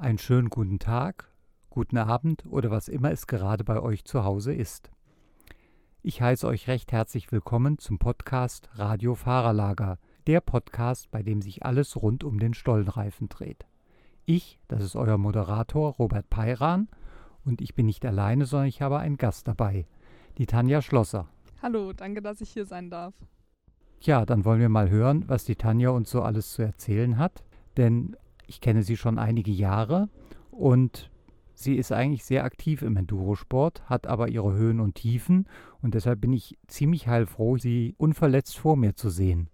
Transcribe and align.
Einen 0.00 0.18
schönen 0.18 0.48
guten 0.48 0.78
Tag, 0.78 1.28
guten 1.70 1.98
Abend 1.98 2.44
oder 2.46 2.70
was 2.70 2.86
immer 2.86 3.10
es 3.10 3.26
gerade 3.26 3.64
bei 3.64 3.80
euch 3.82 4.04
zu 4.04 4.22
Hause 4.22 4.54
ist. 4.54 4.92
Ich 6.02 6.22
heiße 6.22 6.46
euch 6.46 6.68
recht 6.68 6.92
herzlich 6.92 7.32
willkommen 7.32 7.78
zum 7.78 7.98
Podcast 7.98 8.70
Radio 8.74 9.16
Fahrerlager, 9.16 9.98
der 10.28 10.40
Podcast, 10.40 11.10
bei 11.10 11.24
dem 11.24 11.42
sich 11.42 11.64
alles 11.64 11.96
rund 11.96 12.22
um 12.22 12.38
den 12.38 12.54
Stollenreifen 12.54 13.28
dreht. 13.28 13.66
Ich, 14.24 14.60
das 14.68 14.84
ist 14.84 14.94
euer 14.94 15.18
Moderator 15.18 15.94
Robert 15.94 16.30
Peiran 16.30 16.86
und 17.44 17.60
ich 17.60 17.74
bin 17.74 17.86
nicht 17.86 18.06
alleine, 18.06 18.46
sondern 18.46 18.68
ich 18.68 18.80
habe 18.80 18.98
einen 18.98 19.16
Gast 19.16 19.48
dabei, 19.48 19.84
die 20.38 20.46
Tanja 20.46 20.80
Schlosser. 20.80 21.26
Hallo, 21.60 21.92
danke, 21.92 22.22
dass 22.22 22.40
ich 22.40 22.50
hier 22.50 22.66
sein 22.66 22.88
darf. 22.88 23.14
Tja, 23.98 24.24
dann 24.24 24.44
wollen 24.44 24.60
wir 24.60 24.68
mal 24.68 24.90
hören, 24.90 25.24
was 25.26 25.44
die 25.44 25.56
Tanja 25.56 25.90
uns 25.90 26.08
so 26.08 26.22
alles 26.22 26.52
zu 26.52 26.62
erzählen 26.62 27.18
hat, 27.18 27.42
denn 27.76 28.16
ich 28.48 28.60
kenne 28.60 28.82
sie 28.82 28.96
schon 28.96 29.18
einige 29.18 29.52
Jahre 29.52 30.08
und 30.50 31.10
sie 31.54 31.76
ist 31.76 31.92
eigentlich 31.92 32.24
sehr 32.24 32.44
aktiv 32.44 32.82
im 32.82 32.96
Endurosport, 32.96 33.88
hat 33.88 34.06
aber 34.06 34.28
ihre 34.28 34.54
Höhen 34.54 34.80
und 34.80 34.94
Tiefen 34.96 35.46
und 35.82 35.94
deshalb 35.94 36.20
bin 36.20 36.32
ich 36.32 36.58
ziemlich 36.66 37.06
heilfroh, 37.06 37.58
sie 37.58 37.94
unverletzt 37.98 38.58
vor 38.58 38.76
mir 38.76 38.96
zu 38.96 39.10
sehen. 39.10 39.48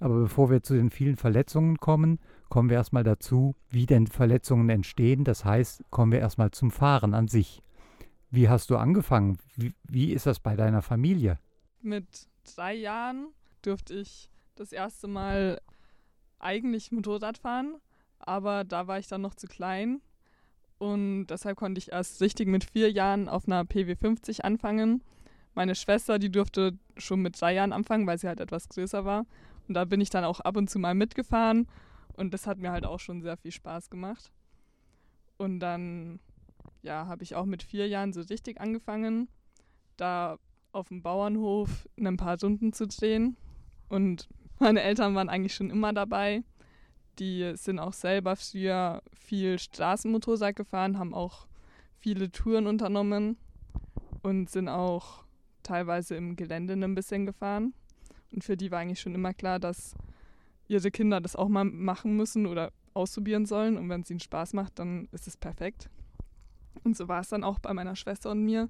Aber 0.00 0.20
bevor 0.20 0.50
wir 0.50 0.62
zu 0.62 0.74
den 0.74 0.90
vielen 0.90 1.16
Verletzungen 1.16 1.78
kommen, 1.78 2.20
kommen 2.48 2.70
wir 2.70 2.76
erstmal 2.76 3.02
dazu, 3.02 3.56
wie 3.68 3.86
denn 3.86 4.06
Verletzungen 4.06 4.68
entstehen. 4.70 5.24
Das 5.24 5.44
heißt, 5.44 5.82
kommen 5.90 6.12
wir 6.12 6.20
erstmal 6.20 6.52
zum 6.52 6.70
Fahren 6.70 7.14
an 7.14 7.26
sich. 7.26 7.62
Wie 8.30 8.48
hast 8.48 8.70
du 8.70 8.76
angefangen? 8.76 9.38
Wie, 9.56 9.74
wie 9.84 10.12
ist 10.12 10.26
das 10.26 10.38
bei 10.38 10.54
deiner 10.54 10.82
Familie? 10.82 11.38
Mit 11.80 12.28
drei 12.44 12.74
Jahren 12.74 13.28
durfte 13.62 13.94
ich 13.94 14.30
das 14.54 14.72
erste 14.72 15.08
Mal 15.08 15.60
eigentlich 16.38 16.92
Motorrad 16.92 17.38
fahren, 17.38 17.76
aber 18.18 18.64
da 18.64 18.86
war 18.86 18.98
ich 18.98 19.08
dann 19.08 19.20
noch 19.20 19.34
zu 19.34 19.46
klein 19.46 20.00
und 20.78 21.26
deshalb 21.26 21.56
konnte 21.56 21.78
ich 21.78 21.92
erst 21.92 22.20
richtig 22.20 22.48
mit 22.48 22.64
vier 22.64 22.90
Jahren 22.90 23.28
auf 23.28 23.46
einer 23.46 23.62
PW50 23.62 24.42
anfangen. 24.42 25.02
Meine 25.54 25.74
Schwester, 25.74 26.18
die 26.18 26.30
durfte 26.30 26.78
schon 26.96 27.20
mit 27.20 27.40
drei 27.40 27.54
Jahren 27.54 27.72
anfangen, 27.72 28.06
weil 28.06 28.18
sie 28.18 28.28
halt 28.28 28.40
etwas 28.40 28.68
größer 28.68 29.04
war. 29.04 29.26
Und 29.66 29.74
da 29.74 29.84
bin 29.84 30.00
ich 30.00 30.10
dann 30.10 30.24
auch 30.24 30.40
ab 30.40 30.56
und 30.56 30.70
zu 30.70 30.78
mal 30.78 30.94
mitgefahren 30.94 31.66
und 32.18 32.34
das 32.34 32.48
hat 32.48 32.58
mir 32.58 32.72
halt 32.72 32.84
auch 32.84 32.98
schon 32.98 33.22
sehr 33.22 33.36
viel 33.36 33.52
Spaß 33.52 33.90
gemacht. 33.90 34.32
Und 35.36 35.60
dann, 35.60 36.18
ja, 36.82 37.06
habe 37.06 37.22
ich 37.22 37.36
auch 37.36 37.44
mit 37.44 37.62
vier 37.62 37.86
Jahren 37.86 38.12
so 38.12 38.20
richtig 38.22 38.60
angefangen, 38.60 39.28
da 39.96 40.38
auf 40.72 40.88
dem 40.88 41.02
Bauernhof 41.02 41.88
ein 41.96 42.16
paar 42.16 42.36
Stunden 42.36 42.72
zu 42.72 42.88
drehen. 42.88 43.36
Und 43.88 44.28
meine 44.58 44.82
Eltern 44.82 45.14
waren 45.14 45.28
eigentlich 45.28 45.54
schon 45.54 45.70
immer 45.70 45.92
dabei. 45.92 46.42
Die 47.18 47.52
sind 47.56 47.80
auch 47.80 47.92
selber 47.92 48.36
früher 48.36 49.02
viel 49.12 49.58
Straßenmotorrad 49.58 50.54
gefahren, 50.54 50.98
haben 50.98 51.14
auch 51.14 51.46
viele 51.98 52.30
Touren 52.30 52.66
unternommen 52.66 53.36
und 54.22 54.50
sind 54.50 54.68
auch 54.68 55.24
teilweise 55.62 56.14
im 56.14 56.36
Gelände 56.36 56.74
ein 56.74 56.94
bisschen 56.94 57.26
gefahren. 57.26 57.74
Und 58.32 58.44
für 58.44 58.56
die 58.56 58.70
war 58.70 58.78
eigentlich 58.78 59.00
schon 59.00 59.14
immer 59.14 59.34
klar, 59.34 59.58
dass 59.58 59.94
ihre 60.68 60.90
Kinder 60.90 61.20
das 61.20 61.34
auch 61.34 61.48
mal 61.48 61.64
machen 61.64 62.16
müssen 62.16 62.46
oder 62.46 62.72
ausprobieren 62.94 63.46
sollen. 63.46 63.76
Und 63.76 63.88
wenn 63.88 64.02
es 64.02 64.10
ihnen 64.10 64.20
Spaß 64.20 64.52
macht, 64.52 64.78
dann 64.78 65.08
ist 65.10 65.26
es 65.26 65.36
perfekt. 65.36 65.90
Und 66.84 66.96
so 66.96 67.08
war 67.08 67.20
es 67.20 67.28
dann 67.28 67.42
auch 67.42 67.58
bei 67.58 67.72
meiner 67.74 67.96
Schwester 67.96 68.30
und 68.30 68.44
mir, 68.44 68.68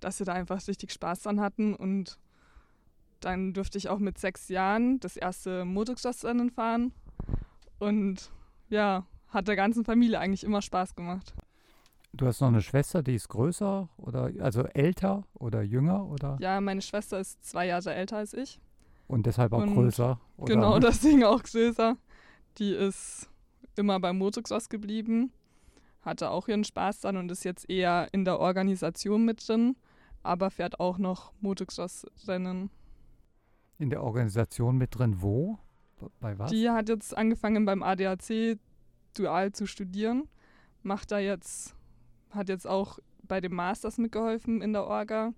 dass 0.00 0.18
wir 0.18 0.26
da 0.26 0.34
einfach 0.34 0.66
richtig 0.68 0.92
Spaß 0.92 1.22
dran 1.22 1.40
hatten. 1.40 1.74
Und 1.74 2.18
dann 3.20 3.54
durfte 3.54 3.78
ich 3.78 3.88
auch 3.88 3.98
mit 3.98 4.18
sechs 4.18 4.48
Jahren 4.48 5.00
das 5.00 5.16
erste 5.16 5.64
Motocross-Rennen 5.64 6.50
fahren 6.50 6.92
und 7.78 8.30
ja, 8.68 9.06
hat 9.28 9.48
der 9.48 9.56
ganzen 9.56 9.84
Familie 9.84 10.18
eigentlich 10.18 10.44
immer 10.44 10.62
Spaß 10.62 10.94
gemacht. 10.94 11.34
Du 12.12 12.26
hast 12.26 12.40
noch 12.40 12.48
eine 12.48 12.62
Schwester, 12.62 13.02
die 13.02 13.14
ist 13.14 13.28
größer 13.28 13.88
oder 13.98 14.30
also 14.40 14.62
älter 14.62 15.24
oder 15.34 15.62
jünger 15.62 16.06
oder? 16.06 16.38
Ja, 16.40 16.60
meine 16.60 16.80
Schwester 16.80 17.20
ist 17.20 17.44
zwei 17.44 17.66
Jahre 17.66 17.94
älter 17.94 18.16
als 18.16 18.32
ich. 18.32 18.60
Und 19.06 19.26
deshalb 19.26 19.52
auch 19.52 19.62
Und 19.62 19.74
größer. 19.74 20.18
Oder? 20.38 20.54
Genau, 20.54 20.78
deswegen 20.80 21.24
auch 21.24 21.42
größer. 21.42 21.96
Die 22.58 22.72
ist 22.72 23.28
immer 23.76 24.00
beim 24.00 24.16
Motocross 24.16 24.70
geblieben, 24.70 25.30
hatte 26.00 26.30
auch 26.30 26.48
ihren 26.48 26.64
Spaß 26.64 27.00
dann 27.00 27.18
und 27.18 27.30
ist 27.30 27.44
jetzt 27.44 27.68
eher 27.68 28.08
in 28.12 28.24
der 28.24 28.40
Organisation 28.40 29.24
mit 29.24 29.46
drin, 29.46 29.76
aber 30.22 30.50
fährt 30.50 30.80
auch 30.80 30.96
noch 30.96 31.32
Motocross-Rennen. 31.40 32.70
In 33.78 33.90
der 33.90 34.02
Organisation 34.02 34.78
mit 34.78 34.98
drin 34.98 35.20
wo? 35.20 35.58
Bei 36.20 36.38
was? 36.38 36.50
Die 36.50 36.70
hat 36.70 36.88
jetzt 36.88 37.16
angefangen 37.16 37.64
beim 37.64 37.82
ADAC 37.82 38.58
dual 39.14 39.52
zu 39.52 39.66
studieren. 39.66 40.28
Macht 40.82 41.10
da 41.10 41.18
jetzt, 41.18 41.74
hat 42.30 42.48
jetzt 42.48 42.66
auch 42.66 42.98
bei 43.22 43.40
dem 43.40 43.54
Masters 43.54 43.98
mitgeholfen 43.98 44.62
in 44.62 44.72
der 44.72 44.84
Orga. 44.84 45.32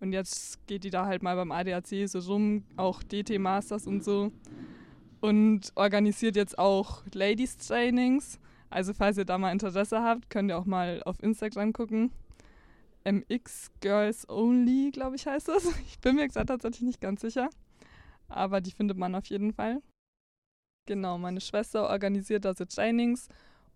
Und 0.00 0.12
jetzt 0.12 0.66
geht 0.66 0.84
die 0.84 0.90
da 0.90 1.06
halt 1.06 1.22
mal 1.22 1.36
beim 1.36 1.52
ADAC 1.52 2.08
so 2.08 2.18
rum, 2.20 2.64
auch 2.76 3.02
DT 3.02 3.38
Masters 3.38 3.86
und 3.86 4.04
so. 4.04 4.32
Und 5.20 5.72
organisiert 5.74 6.36
jetzt 6.36 6.58
auch 6.58 7.02
Ladies 7.12 7.56
Trainings. 7.56 8.38
Also 8.70 8.94
falls 8.94 9.18
ihr 9.18 9.24
da 9.24 9.38
mal 9.38 9.50
Interesse 9.50 10.02
habt, 10.02 10.30
könnt 10.30 10.50
ihr 10.50 10.58
auch 10.58 10.66
mal 10.66 11.02
auf 11.04 11.22
Instagram 11.22 11.72
gucken. 11.72 12.12
MX 13.04 13.72
Girls 13.80 14.28
Only, 14.28 14.90
glaube 14.92 15.16
ich, 15.16 15.26
heißt 15.26 15.48
das. 15.48 15.66
Ich 15.86 15.98
bin 16.00 16.16
mir 16.16 16.26
gesagt 16.26 16.48
tatsächlich 16.48 16.82
nicht 16.82 17.00
ganz 17.00 17.22
sicher. 17.22 17.48
Aber 18.28 18.60
die 18.60 18.70
findet 18.70 18.98
man 18.98 19.14
auf 19.14 19.26
jeden 19.26 19.52
Fall. 19.52 19.82
Genau, 20.88 21.18
meine 21.18 21.42
Schwester 21.42 21.90
organisiert 21.90 22.46
also 22.46 22.64
Trainings 22.64 23.28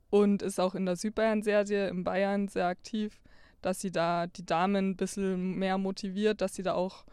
und 0.09 0.41
ist 0.41 0.59
auch 0.59 0.75
in 0.75 0.87
der 0.87 0.97
Südbayern-Serie 0.97 1.89
in 1.89 2.05
Bayern 2.05 2.49
sehr 2.49 2.69
aktiv, 2.69 3.21
dass 3.61 3.83
sie 3.83 3.91
da 3.91 4.27
die 4.29 4.47
Damen 4.47 4.93
ein 4.93 4.97
bisschen 4.97 5.59
mehr 5.59 5.77
motiviert, 5.77 6.41
dass 6.41 6.55
sie 6.55 6.63
da 6.63 6.73
auch 6.73 7.05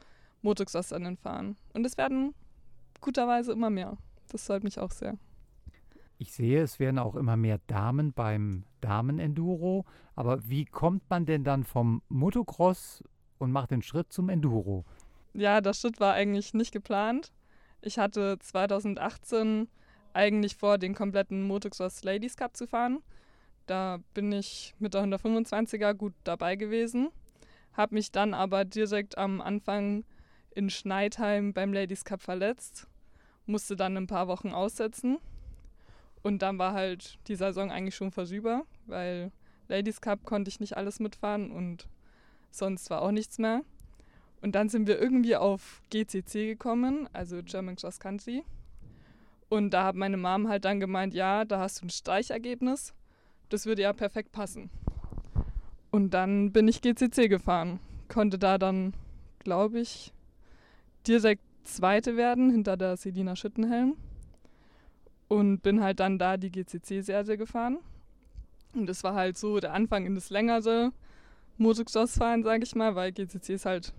Motocross-Rennen 0.41 1.17
fahren. 1.17 1.57
Und 1.73 1.85
es 1.85 1.97
werden 1.97 2.33
guterweise 3.01 3.51
immer 3.51 3.69
mehr. 3.69 3.97
Das 4.31 4.45
freut 4.45 4.63
mich 4.63 4.79
auch 4.79 4.91
sehr. 4.91 5.17
Ich 6.17 6.31
sehe, 6.31 6.61
es 6.61 6.79
werden 6.79 6.97
auch 6.97 7.17
immer 7.17 7.35
mehr 7.35 7.59
Damen 7.67 8.13
beim 8.13 8.63
Damen-Enduro. 8.79 9.83
Aber 10.15 10.47
wie 10.47 10.63
kommt 10.63 11.09
man 11.09 11.25
denn 11.25 11.43
dann 11.43 11.65
vom 11.65 12.01
Motocross 12.07 13.03
und 13.37 13.51
macht 13.51 13.71
den 13.71 13.81
Schritt 13.81 14.13
zum 14.13 14.29
Enduro? 14.29 14.85
Ja, 15.33 15.59
der 15.59 15.73
Schritt 15.73 15.99
war 15.99 16.13
eigentlich 16.13 16.53
nicht 16.53 16.71
geplant. 16.71 17.33
Ich 17.81 17.99
hatte 17.99 18.39
2018 18.39 19.67
eigentlich 20.13 20.55
vor, 20.55 20.77
den 20.77 20.95
kompletten 20.95 21.43
Motocross 21.43 22.03
Ladies 22.03 22.35
Cup 22.35 22.55
zu 22.55 22.67
fahren. 22.67 23.01
Da 23.65 23.99
bin 24.13 24.31
ich 24.31 24.73
mit 24.79 24.93
der 24.93 25.03
125er 25.03 25.93
gut 25.93 26.13
dabei 26.23 26.55
gewesen, 26.55 27.09
habe 27.73 27.95
mich 27.95 28.11
dann 28.11 28.33
aber 28.33 28.65
direkt 28.65 29.17
am 29.17 29.41
Anfang 29.41 30.03
in 30.51 30.69
Schneidheim 30.69 31.53
beim 31.53 31.71
Ladies 31.71 32.03
Cup 32.03 32.21
verletzt, 32.21 32.87
musste 33.45 33.75
dann 33.75 33.95
ein 33.95 34.07
paar 34.07 34.27
Wochen 34.27 34.49
aussetzen 34.49 35.19
und 36.23 36.41
dann 36.41 36.57
war 36.57 36.73
halt 36.73 37.19
die 37.27 37.35
Saison 37.35 37.71
eigentlich 37.71 37.95
schon 37.95 38.11
vorüber, 38.11 38.63
weil 38.87 39.31
Ladies 39.67 40.01
Cup 40.01 40.25
konnte 40.25 40.49
ich 40.49 40.59
nicht 40.59 40.75
alles 40.75 40.99
mitfahren 40.99 41.51
und 41.51 41.87
sonst 42.49 42.89
war 42.89 43.01
auch 43.01 43.11
nichts 43.11 43.37
mehr. 43.37 43.61
Und 44.41 44.55
dann 44.55 44.69
sind 44.69 44.87
wir 44.87 44.99
irgendwie 44.99 45.35
auf 45.35 45.81
GCC 45.89 46.47
gekommen, 46.47 47.07
also 47.13 47.43
German 47.43 47.75
Cross 47.75 47.99
Country. 47.99 48.43
Und 49.49 49.71
da 49.71 49.85
hat 49.85 49.95
meine 49.95 50.17
Mom 50.17 50.47
halt 50.47 50.63
dann 50.65 50.79
gemeint, 50.79 51.13
ja, 51.13 51.43
da 51.43 51.59
hast 51.59 51.81
du 51.81 51.87
ein 51.87 51.89
Streichergebnis. 51.89 52.93
Das 53.49 53.65
würde 53.65 53.81
ja 53.81 53.93
perfekt 53.93 54.31
passen. 54.31 54.69
Und 55.91 56.13
dann 56.13 56.51
bin 56.51 56.67
ich 56.67 56.81
GCC 56.81 57.27
gefahren. 57.27 57.79
Konnte 58.07 58.37
da 58.37 58.59
dann, 58.59 58.93
glaube 59.39 59.79
ich, 59.79 60.13
direkt 61.07 61.41
Zweite 61.63 62.15
werden 62.15 62.51
hinter 62.51 62.77
der 62.77 62.95
Selina 62.95 63.35
Schüttenhelm. 63.35 63.95
Und 65.27 65.61
bin 65.61 65.81
halt 65.81 65.99
dann 65.99 66.17
da 66.17 66.37
die 66.37 66.51
GCC-Serie 66.51 67.37
gefahren. 67.37 67.79
Und 68.75 68.87
das 68.87 69.03
war 69.03 69.15
halt 69.15 69.37
so 69.37 69.59
der 69.59 69.73
Anfang 69.73 70.05
in 70.05 70.15
das 70.15 70.29
längere 70.29 70.91
Motocross-Fahren, 71.57 72.43
sage 72.43 72.63
ich 72.63 72.75
mal, 72.75 72.95
weil 72.95 73.11
GCC 73.11 73.53
ist 73.53 73.65
halt, 73.65 73.93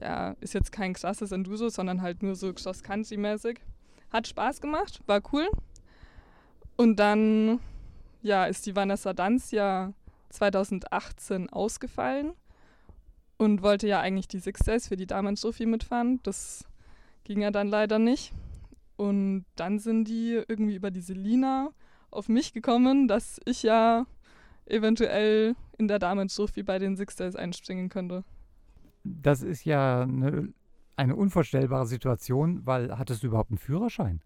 ja, 0.00 0.36
ist 0.40 0.54
jetzt 0.54 0.72
kein 0.72 0.92
krasses 0.92 1.32
Enduro, 1.32 1.68
sondern 1.68 2.02
halt 2.02 2.22
nur 2.22 2.34
so 2.34 2.52
Cross-Country-mäßig. 2.52 3.60
Hat 4.12 4.28
Spaß 4.28 4.60
gemacht, 4.60 5.00
war 5.06 5.22
cool. 5.32 5.48
Und 6.76 6.96
dann, 6.96 7.60
ja, 8.22 8.44
ist 8.44 8.66
die 8.66 8.76
Vanessa 8.76 9.12
Danz 9.12 9.50
ja 9.50 9.92
2018 10.30 11.50
ausgefallen 11.50 12.32
und 13.38 13.62
wollte 13.62 13.88
ja 13.88 14.00
eigentlich 14.00 14.28
die 14.28 14.38
Six 14.38 14.60
Days 14.60 14.88
für 14.88 14.96
die 14.96 15.06
Damen 15.06 15.36
Sophie 15.36 15.66
mitfahren. 15.66 16.20
Das 16.22 16.64
ging 17.24 17.40
ja 17.40 17.50
dann 17.50 17.68
leider 17.68 17.98
nicht. 17.98 18.32
Und 18.96 19.46
dann 19.56 19.78
sind 19.78 20.04
die 20.04 20.42
irgendwie 20.46 20.76
über 20.76 20.90
die 20.90 21.00
Selina 21.00 21.70
auf 22.10 22.28
mich 22.28 22.52
gekommen, 22.52 23.08
dass 23.08 23.40
ich 23.46 23.62
ja 23.62 24.06
eventuell 24.66 25.56
in 25.78 25.88
der 25.88 25.98
Damen 25.98 26.28
Sophie 26.28 26.62
bei 26.62 26.78
den 26.78 26.96
Six 26.96 27.16
Days 27.16 27.34
einspringen 27.34 27.88
könnte. 27.88 28.24
Das 29.04 29.42
ist 29.42 29.64
ja 29.64 30.02
eine 30.02 30.52
eine 31.02 31.16
unvorstellbare 31.16 31.86
Situation, 31.86 32.64
weil 32.66 32.96
hattest 32.98 33.22
du 33.22 33.28
überhaupt 33.28 33.50
einen 33.50 33.58
Führerschein? 33.58 34.22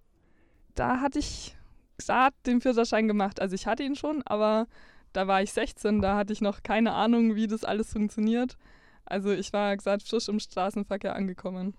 Da 0.75 1.01
hatte 1.01 1.19
ich 1.19 1.57
gerade 1.99 2.37
den 2.45 2.61
Führerschein 2.61 3.09
gemacht. 3.09 3.41
Also 3.41 3.55
ich 3.55 3.67
hatte 3.67 3.83
ihn 3.83 3.97
schon, 3.97 4.23
aber 4.25 4.67
da 5.13 5.27
war 5.27 5.43
ich 5.43 5.53
16, 5.53 6.03
da 6.03 6.17
hatte 6.17 6.33
ich 6.33 6.41
noch 6.41 6.63
keine 6.63 6.93
Ahnung, 6.93 7.35
wie 7.35 7.47
das 7.47 7.65
alles 7.65 7.93
funktioniert. 7.93 8.57
Also 9.07 9.31
ich 9.31 9.53
war 9.53 9.77
gesagt 9.77 10.03
frisch 10.03 10.29
im 10.29 10.39
Straßenverkehr 10.39 11.15
angekommen. 11.15 11.75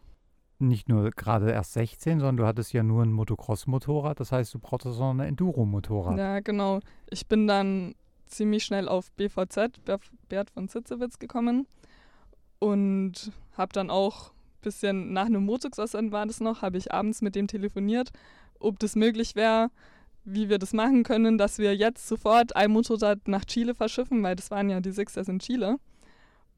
Nicht 0.60 0.90
nur 0.90 1.12
gerade 1.12 1.52
erst 1.52 1.74
16, 1.74 2.20
sondern 2.20 2.38
du 2.38 2.46
hattest 2.48 2.74
ja 2.74 2.82
nur 2.82 3.04
ein 3.04 3.12
Motocross-Motorrad, 3.12 4.20
das 4.20 4.32
heißt, 4.32 4.56
du 4.56 4.60
brauchtest 4.60 5.00
auch 5.00 5.12
ein 5.12 5.20
Enduro-Motorrad. 5.20 6.18
Ja, 6.18 6.40
genau. 6.40 6.80
Ich 7.12 7.28
bin 7.28 7.46
dann 7.46 7.94
ziemlich 8.26 8.64
schnell 8.64 8.88
auf 8.88 9.12
BVZ, 9.12 9.80
Bert 10.30 10.50
von 10.50 10.68
Zitzewitz, 10.68 11.20
gekommen 11.20 11.68
und 12.58 13.32
habe 13.56 13.72
dann 13.72 13.92
auch 13.92 14.32
bisschen 14.68 15.14
nach 15.14 15.26
einem 15.26 15.46
Motocross-Rennen 15.46 16.12
war 16.12 16.26
das 16.26 16.40
noch, 16.40 16.62
habe 16.62 16.78
ich 16.78 16.92
abends 16.92 17.22
mit 17.22 17.36
dem 17.36 17.48
telefoniert, 17.48 18.12
ob 18.60 18.80
das 18.80 18.96
möglich 18.96 19.36
wäre, 19.36 19.70
wie 20.26 20.50
wir 20.50 20.60
das 20.60 20.74
machen 20.74 21.04
können, 21.04 21.38
dass 21.38 21.58
wir 21.58 21.74
jetzt 21.76 22.08
sofort 22.08 22.56
ein 22.56 22.72
Motorrad 22.72 23.28
nach 23.28 23.46
Chile 23.46 23.74
verschiffen, 23.74 24.22
weil 24.24 24.36
das 24.36 24.52
waren 24.52 24.70
ja 24.70 24.82
die 24.82 24.92
Sixers 24.92 25.30
in 25.30 25.40
Chile. 25.40 25.78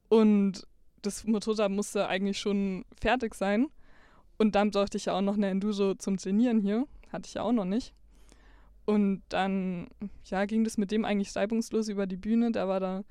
Und 0.08 0.66
das 1.02 1.24
Motorrad 1.24 1.70
musste 1.70 2.08
eigentlich 2.08 2.40
schon 2.40 2.84
fertig 3.00 3.34
sein. 3.34 3.68
Und 4.38 4.56
dann 4.56 4.72
brauchte 4.72 4.96
ich 4.96 5.04
ja 5.04 5.14
auch 5.14 5.20
noch 5.20 5.34
eine 5.34 5.48
Enduro 5.48 5.94
zum 5.94 6.16
Trainieren 6.16 6.60
hier. 6.60 6.86
Hatte 7.12 7.28
ich 7.28 7.34
ja 7.34 7.42
auch 7.42 7.52
noch 7.52 7.64
nicht. 7.64 7.94
Und 8.86 9.22
dann 9.28 9.86
ja, 10.24 10.44
ging 10.46 10.64
das 10.64 10.78
mit 10.78 10.90
dem 10.90 11.04
eigentlich 11.04 11.36
reibungslos 11.36 11.88
über 11.88 12.08
die 12.08 12.16
Bühne. 12.16 12.50
Der 12.50 12.66
war 12.66 12.80
da 12.80 13.04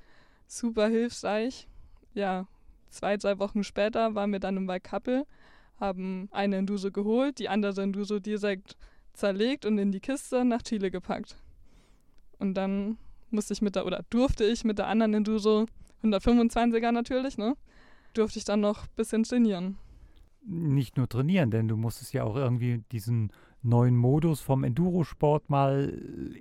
super 0.46 0.90
hilfreich. 0.90 1.69
Ja, 2.13 2.48
zwei, 2.89 3.18
drei 3.18 3.39
Wochen 3.39 3.63
später 3.63 4.15
waren 4.15 4.31
wir 4.31 4.39
dann 4.39 4.57
im 4.57 4.68
Waldkappel, 4.68 5.25
haben 5.80 6.30
eine 6.31 6.57
Enduro 6.57 6.91
geholt, 6.91 7.39
die 7.39 7.50
andere 7.50 7.81
Enduro 7.81 8.19
direkt 8.19 8.77
zerlegt 9.13 9.65
und 9.65 9.77
in 9.77 9.91
die 9.91 10.00
Kiste 10.00 10.45
nach 10.45 10.62
Chile 10.62 10.91
gepackt. 10.91 11.38
Und 12.38 12.53
dann 12.56 12.97
musste 13.31 13.53
ich 13.53 13.62
mit 13.62 13.75
der, 13.75 13.86
oder 13.86 14.03
durfte 14.09 14.44
ich 14.44 14.63
mit 14.63 14.77
der 14.77 14.88
anderen 14.88 15.13
Enduro, 15.13 15.65
125er 16.03 16.91
natürlich, 16.91 17.38
ne, 17.38 17.56
durfte 18.13 18.39
ich 18.39 18.45
dann 18.45 18.62
noch 18.62 18.83
ein 18.83 18.95
bisschen 18.95 19.24
trainieren. 19.24 19.77
Nicht 20.41 20.97
nur 20.97 21.07
trainieren, 21.07 21.51
denn 21.51 21.68
du 21.68 21.75
musstest 21.75 22.13
ja 22.13 22.24
auch 22.24 22.36
irgendwie 22.36 22.83
diesen 22.91 23.31
neuen 23.62 23.95
Modus 23.95 24.39
vom 24.39 24.63
Endurosport 24.63 25.50
mal 25.50 25.89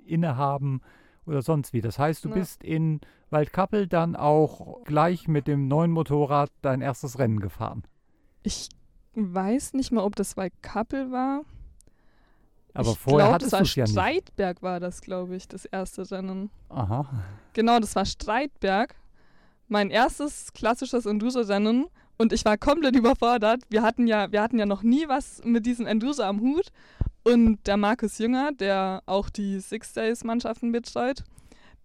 innehaben 0.05 0.81
oder 1.29 1.41
sonst 1.41 1.73
wie. 1.73 1.81
Das 1.81 1.99
heißt, 1.99 2.25
du 2.25 2.29
ja. 2.29 2.35
bist 2.35 2.63
in 2.63 2.99
Waldkappel 3.29 3.87
dann 3.87 4.15
auch 4.15 4.83
gleich 4.83 5.27
mit 5.27 5.47
dem 5.47 5.67
neuen 5.67 5.91
Motorrad 5.91 6.51
dein 6.61 6.81
erstes 6.81 7.19
Rennen 7.19 7.39
gefahren. 7.39 7.83
Ich 8.43 8.69
weiß 9.13 9.73
nicht 9.73 9.91
mal, 9.91 10.03
ob 10.03 10.15
das 10.15 10.35
Waldkappel 10.35 11.11
war. 11.11 11.41
Aber 12.73 12.91
ich 12.91 12.97
vorher 12.97 13.27
glaub, 13.27 13.33
hattest 13.33 13.53
du 13.53 13.57
es 13.57 13.75
ja 13.75 13.83
nicht. 13.83 13.93
Streitberg 13.93 14.61
war 14.61 14.79
das, 14.79 15.01
glaube 15.01 15.35
ich, 15.35 15.47
das 15.47 15.65
erste 15.65 16.09
Rennen. 16.11 16.49
Aha. 16.69 17.07
Genau, 17.53 17.79
das 17.79 17.95
war 17.95 18.05
Streitberg. 18.05 18.95
Mein 19.67 19.91
erstes 19.91 20.53
klassisches 20.53 21.05
Enduro-Rennen 21.05 21.87
und 22.17 22.33
ich 22.33 22.45
war 22.45 22.57
komplett 22.57 22.95
überfordert. 22.97 23.61
Wir 23.69 23.83
hatten 23.83 24.07
ja, 24.07 24.31
wir 24.31 24.41
hatten 24.41 24.59
ja 24.59 24.65
noch 24.65 24.83
nie 24.83 25.07
was 25.07 25.41
mit 25.43 25.65
diesem 25.65 25.85
Enduro 25.85 26.21
am 26.21 26.39
Hut. 26.41 26.71
Und 27.23 27.67
der 27.67 27.77
Markus 27.77 28.17
Jünger, 28.17 28.51
der 28.53 29.03
auch 29.05 29.29
die 29.29 29.59
Six 29.59 29.93
Days 29.93 30.23
Mannschaften 30.23 30.71
betreut, 30.71 31.23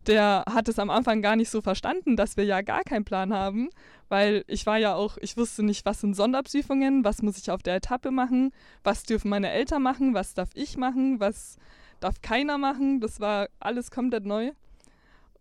der 0.06 0.44
hat 0.48 0.68
es 0.68 0.78
am 0.78 0.90
Anfang 0.90 1.22
gar 1.22 1.36
nicht 1.36 1.50
so 1.50 1.62
verstanden, 1.62 2.16
dass 2.16 2.36
wir 2.36 2.44
ja 2.44 2.60
gar 2.60 2.82
keinen 2.82 3.04
Plan 3.04 3.32
haben, 3.32 3.70
weil 4.08 4.44
ich 4.46 4.66
war 4.66 4.76
ja 4.76 4.94
auch, 4.94 5.16
ich 5.18 5.36
wusste 5.36 5.62
nicht, 5.62 5.84
was 5.86 6.00
sind 6.00 6.14
Sonderprüfungen, 6.14 7.04
was 7.04 7.22
muss 7.22 7.38
ich 7.38 7.50
auf 7.50 7.62
der 7.62 7.76
Etappe 7.76 8.10
machen, 8.10 8.52
was 8.82 9.04
dürfen 9.04 9.30
meine 9.30 9.50
Eltern 9.50 9.82
machen, 9.82 10.14
was 10.14 10.34
darf 10.34 10.50
ich 10.54 10.76
machen, 10.76 11.20
was 11.20 11.56
darf 12.00 12.20
keiner 12.20 12.58
machen. 12.58 13.00
Das 13.00 13.20
war 13.20 13.48
alles 13.60 13.90
komplett 13.90 14.26
neu. 14.26 14.52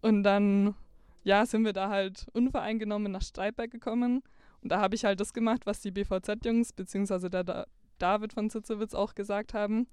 Und 0.01 0.23
dann, 0.23 0.75
ja, 1.23 1.45
sind 1.45 1.65
wir 1.65 1.73
da 1.73 1.89
halt 1.89 2.27
unvoreingenommen 2.33 3.11
nach 3.11 3.21
Streitberg 3.21 3.71
gekommen. 3.71 4.23
Und 4.61 4.71
da 4.71 4.79
habe 4.79 4.95
ich 4.95 5.03
halt 5.03 5.19
das 5.19 5.33
gemacht, 5.33 5.65
was 5.65 5.81
die 5.81 5.91
BVZ-Jungs, 5.91 6.71
beziehungsweise 6.73 7.29
der 7.29 7.67
David 7.97 8.33
von 8.33 8.49
Zitzewitz 8.49 8.93
auch 8.93 9.15
gesagt 9.15 9.53
haben. 9.53 9.87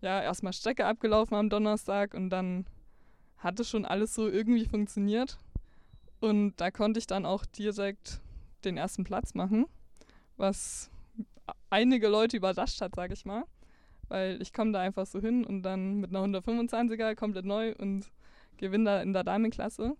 Ja, 0.00 0.22
erstmal 0.22 0.52
Strecke 0.52 0.86
abgelaufen 0.86 1.36
am 1.36 1.48
Donnerstag 1.48 2.14
und 2.14 2.30
dann 2.30 2.66
hatte 3.38 3.64
schon 3.64 3.84
alles 3.84 4.14
so 4.14 4.28
irgendwie 4.28 4.66
funktioniert. 4.66 5.38
Und 6.20 6.56
da 6.56 6.70
konnte 6.70 6.98
ich 6.98 7.06
dann 7.06 7.26
auch 7.26 7.44
direkt 7.46 8.20
den 8.64 8.76
ersten 8.76 9.04
Platz 9.04 9.34
machen, 9.34 9.66
was 10.36 10.90
einige 11.70 12.08
Leute 12.08 12.36
überrascht 12.36 12.80
hat, 12.80 12.94
sage 12.94 13.14
ich 13.14 13.24
mal. 13.24 13.44
Weil 14.08 14.40
ich 14.40 14.52
komme 14.52 14.72
da 14.72 14.80
einfach 14.80 15.06
so 15.06 15.20
hin 15.20 15.44
und 15.44 15.62
dann 15.62 15.96
mit 15.96 16.14
einer 16.14 16.20
125er 16.24 17.14
komplett 17.14 17.44
neu 17.44 17.74
und 17.76 18.06
gewinne 18.56 18.84
da 18.84 19.02
in 19.02 19.12
der 19.12 19.24
Damenklasse. 19.24 19.96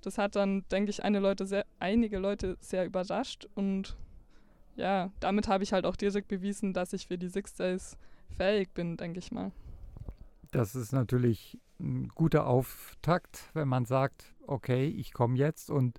Das 0.00 0.16
hat 0.16 0.34
dann, 0.34 0.64
denke 0.70 0.90
ich, 0.90 1.02
Leute 1.02 1.46
sehr, 1.46 1.66
einige 1.78 2.18
Leute 2.18 2.56
sehr 2.60 2.86
überrascht 2.86 3.48
und 3.54 3.96
ja, 4.76 5.10
damit 5.20 5.48
habe 5.48 5.64
ich 5.64 5.72
halt 5.72 5.84
auch 5.84 5.96
direkt 5.96 6.28
bewiesen, 6.28 6.72
dass 6.72 6.92
ich 6.92 7.06
für 7.06 7.18
die 7.18 7.28
Six 7.28 7.54
Days 7.54 7.96
fähig 8.36 8.72
bin, 8.72 8.96
denke 8.96 9.18
ich 9.18 9.32
mal. 9.32 9.52
Das 10.52 10.74
ist 10.74 10.92
natürlich 10.92 11.58
ein 11.78 12.08
guter 12.08 12.46
Auftakt, 12.46 13.50
wenn 13.54 13.68
man 13.68 13.84
sagt, 13.84 14.34
okay, 14.46 14.86
ich 14.86 15.12
komme 15.12 15.36
jetzt 15.36 15.70
und 15.70 15.98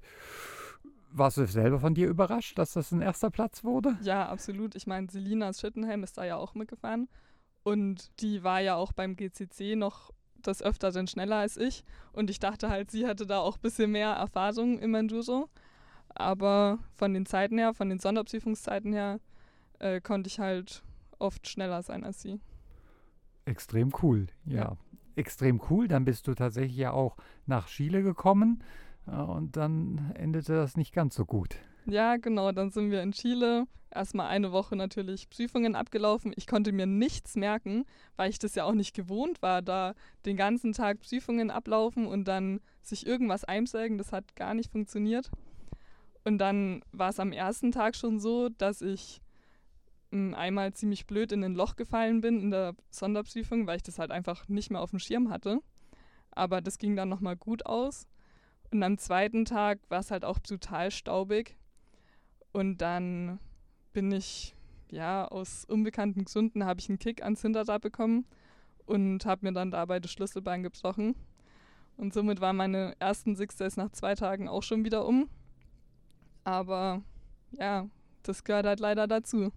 warst 1.11 1.37
du 1.37 1.45
selber 1.45 1.79
von 1.79 1.93
dir 1.93 2.07
überrascht, 2.07 2.57
dass 2.57 2.73
das 2.73 2.91
ein 2.91 3.01
erster 3.01 3.29
Platz 3.29 3.63
wurde? 3.63 3.97
Ja, 4.01 4.29
absolut. 4.29 4.75
Ich 4.75 4.87
meine, 4.87 5.09
Selina 5.09 5.53
Schittenhelm 5.53 6.03
ist 6.03 6.17
da 6.17 6.23
ja 6.23 6.37
auch 6.37 6.53
mitgefahren 6.53 7.09
und 7.63 8.09
die 8.21 8.43
war 8.43 8.59
ja 8.59 8.75
auch 8.75 8.93
beim 8.93 9.15
GCC 9.15 9.75
noch 9.75 10.11
das 10.41 10.63
Öfteren 10.63 11.07
schneller 11.07 11.37
als 11.37 11.57
ich 11.57 11.83
und 12.13 12.29
ich 12.29 12.39
dachte 12.39 12.69
halt, 12.69 12.91
sie 12.91 13.05
hätte 13.05 13.25
da 13.25 13.39
auch 13.39 13.57
ein 13.57 13.61
bisschen 13.61 13.91
mehr 13.91 14.11
Erfahrung 14.11 14.79
im 14.79 14.95
Enduro. 14.95 15.49
Aber 16.21 16.79
von 16.93 17.13
den 17.13 17.25
Zeiten 17.25 17.57
her, 17.57 17.73
von 17.73 17.89
den 17.89 17.99
Sonderprüfungszeiten 17.99 18.93
her, 18.93 19.19
äh, 19.79 20.01
konnte 20.01 20.27
ich 20.27 20.39
halt 20.39 20.83
oft 21.19 21.47
schneller 21.47 21.81
sein 21.83 22.03
als 22.03 22.21
sie. 22.21 22.39
Extrem 23.45 23.91
cool, 24.01 24.27
ja. 24.45 24.55
ja. 24.55 24.77
Extrem 25.15 25.61
cool. 25.69 25.87
Dann 25.87 26.05
bist 26.05 26.27
du 26.27 26.33
tatsächlich 26.33 26.77
ja 26.77 26.91
auch 26.91 27.17
nach 27.45 27.67
Chile 27.67 28.03
gekommen 28.03 28.63
äh, 29.07 29.11
und 29.11 29.57
dann 29.57 30.11
endete 30.15 30.53
das 30.53 30.77
nicht 30.77 30.93
ganz 30.93 31.15
so 31.15 31.25
gut. 31.25 31.55
Ja, 31.85 32.17
genau. 32.17 32.51
Dann 32.51 32.69
sind 32.69 32.91
wir 32.91 33.01
in 33.01 33.11
Chile. 33.11 33.67
Erstmal 33.93 34.27
eine 34.27 34.53
Woche 34.53 34.77
natürlich 34.77 35.29
Prüfungen 35.29 35.75
abgelaufen. 35.75 36.31
Ich 36.37 36.47
konnte 36.47 36.71
mir 36.71 36.85
nichts 36.85 37.35
merken, 37.35 37.83
weil 38.15 38.29
ich 38.29 38.39
das 38.39 38.55
ja 38.55 38.63
auch 38.63 38.73
nicht 38.73 38.95
gewohnt 38.95 39.41
war, 39.41 39.61
da 39.61 39.95
den 40.25 40.37
ganzen 40.37 40.71
Tag 40.71 41.01
Prüfungen 41.01 41.51
ablaufen 41.51 42.07
und 42.07 42.25
dann 42.25 42.61
sich 42.81 43.05
irgendwas 43.05 43.43
einsägen. 43.43 43.97
Das 43.97 44.13
hat 44.13 44.33
gar 44.37 44.53
nicht 44.53 44.71
funktioniert. 44.71 45.29
Und 46.23 46.37
dann 46.37 46.83
war 46.91 47.09
es 47.09 47.19
am 47.19 47.31
ersten 47.31 47.71
Tag 47.71 47.95
schon 47.95 48.19
so, 48.19 48.49
dass 48.49 48.81
ich 48.81 49.21
einmal 50.11 50.73
ziemlich 50.73 51.07
blöd 51.07 51.31
in 51.31 51.43
ein 51.43 51.55
Loch 51.55 51.75
gefallen 51.77 52.21
bin 52.21 52.41
in 52.41 52.51
der 52.51 52.75
Sonderprüfung, 52.89 53.65
weil 53.65 53.77
ich 53.77 53.83
das 53.83 53.97
halt 53.97 54.11
einfach 54.11 54.47
nicht 54.49 54.69
mehr 54.69 54.81
auf 54.81 54.89
dem 54.89 54.99
Schirm 54.99 55.29
hatte. 55.29 55.61
Aber 56.31 56.61
das 56.61 56.77
ging 56.77 56.95
dann 56.95 57.09
nochmal 57.09 57.37
gut 57.37 57.65
aus. 57.65 58.07
Und 58.71 58.83
am 58.83 58.97
zweiten 58.97 59.45
Tag 59.45 59.79
war 59.89 59.99
es 59.99 60.11
halt 60.11 60.25
auch 60.25 60.39
total 60.39 60.91
staubig. 60.91 61.57
Und 62.51 62.79
dann 62.79 63.39
bin 63.93 64.11
ich, 64.11 64.55
ja, 64.89 65.27
aus 65.27 65.65
unbekannten 65.65 66.25
Gründen 66.25 66.65
habe 66.65 66.79
ich 66.79 66.89
einen 66.89 66.99
Kick 66.99 67.23
ans 67.23 67.41
Hinterrad 67.41 67.81
bekommen 67.81 68.25
und 68.85 69.25
habe 69.25 69.45
mir 69.45 69.53
dann 69.53 69.71
dabei 69.71 69.99
das 69.99 70.11
Schlüsselbein 70.11 70.63
gebrochen. 70.63 71.15
Und 71.97 72.13
somit 72.13 72.41
waren 72.41 72.57
meine 72.57 72.95
ersten 72.99 73.35
Six 73.35 73.57
Days 73.57 73.77
nach 73.77 73.91
zwei 73.91 74.15
Tagen 74.15 74.49
auch 74.49 74.63
schon 74.63 74.83
wieder 74.83 75.05
um. 75.05 75.29
Aber 76.43 77.01
ja, 77.51 77.87
das 78.23 78.43
gehört 78.43 78.65
halt 78.65 78.79
leider 78.79 79.07
dazu 79.07 79.51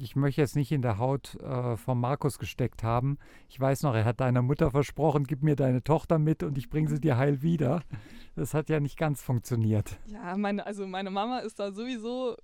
ich 0.00 0.16
möchte 0.16 0.40
jetzt 0.40 0.56
nicht 0.56 0.72
in 0.72 0.82
der 0.82 0.98
Haut 0.98 1.34
äh, 1.36 1.76
von 1.76 1.98
Markus 1.98 2.38
gesteckt 2.38 2.82
haben. 2.82 3.18
Ich 3.48 3.58
weiß 3.58 3.82
noch, 3.82 3.94
er 3.94 4.04
hat 4.04 4.20
deiner 4.20 4.42
Mutter 4.42 4.70
versprochen, 4.70 5.24
gib 5.24 5.42
mir 5.42 5.56
deine 5.56 5.82
Tochter 5.82 6.18
mit 6.18 6.42
und 6.42 6.58
ich 6.58 6.68
bringe 6.68 6.88
sie 6.88 7.00
dir 7.00 7.16
heil 7.16 7.42
wieder. 7.42 7.82
Das 8.36 8.54
hat 8.54 8.68
ja 8.68 8.80
nicht 8.80 8.98
ganz 8.98 9.22
funktioniert. 9.22 9.98
Ja, 10.06 10.36
meine, 10.36 10.66
also 10.66 10.86
meine 10.86 11.10
Mama 11.10 11.38
ist 11.38 11.58
da 11.58 11.72
sowieso 11.72 12.36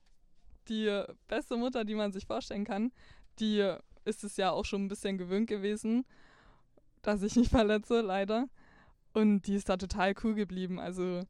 die 0.69 1.05
beste 1.27 1.57
Mutter, 1.57 1.85
die 1.85 1.95
man 1.95 2.13
sich 2.13 2.27
vorstellen 2.27 2.65
kann. 2.65 2.93
Die 3.39 3.75
ist 4.05 4.25
es 4.25 4.37
ja 4.37 4.51
auch 4.51 4.65
schon 4.65 4.85
ein 4.85 4.89
bisschen 4.89 5.19
gewöhnt 5.19 5.49
gewesen, 5.49 6.05
dass 7.03 7.23
ich 7.23 7.37
mich 7.37 7.49
verletze, 7.49 8.01
leider. 8.01 8.49
Und 9.13 9.43
die 9.43 9.55
ist 9.55 9.69
da 9.69 9.77
total 9.77 10.15
cool 10.23 10.35
geblieben. 10.35 10.79
Also 10.79 11.23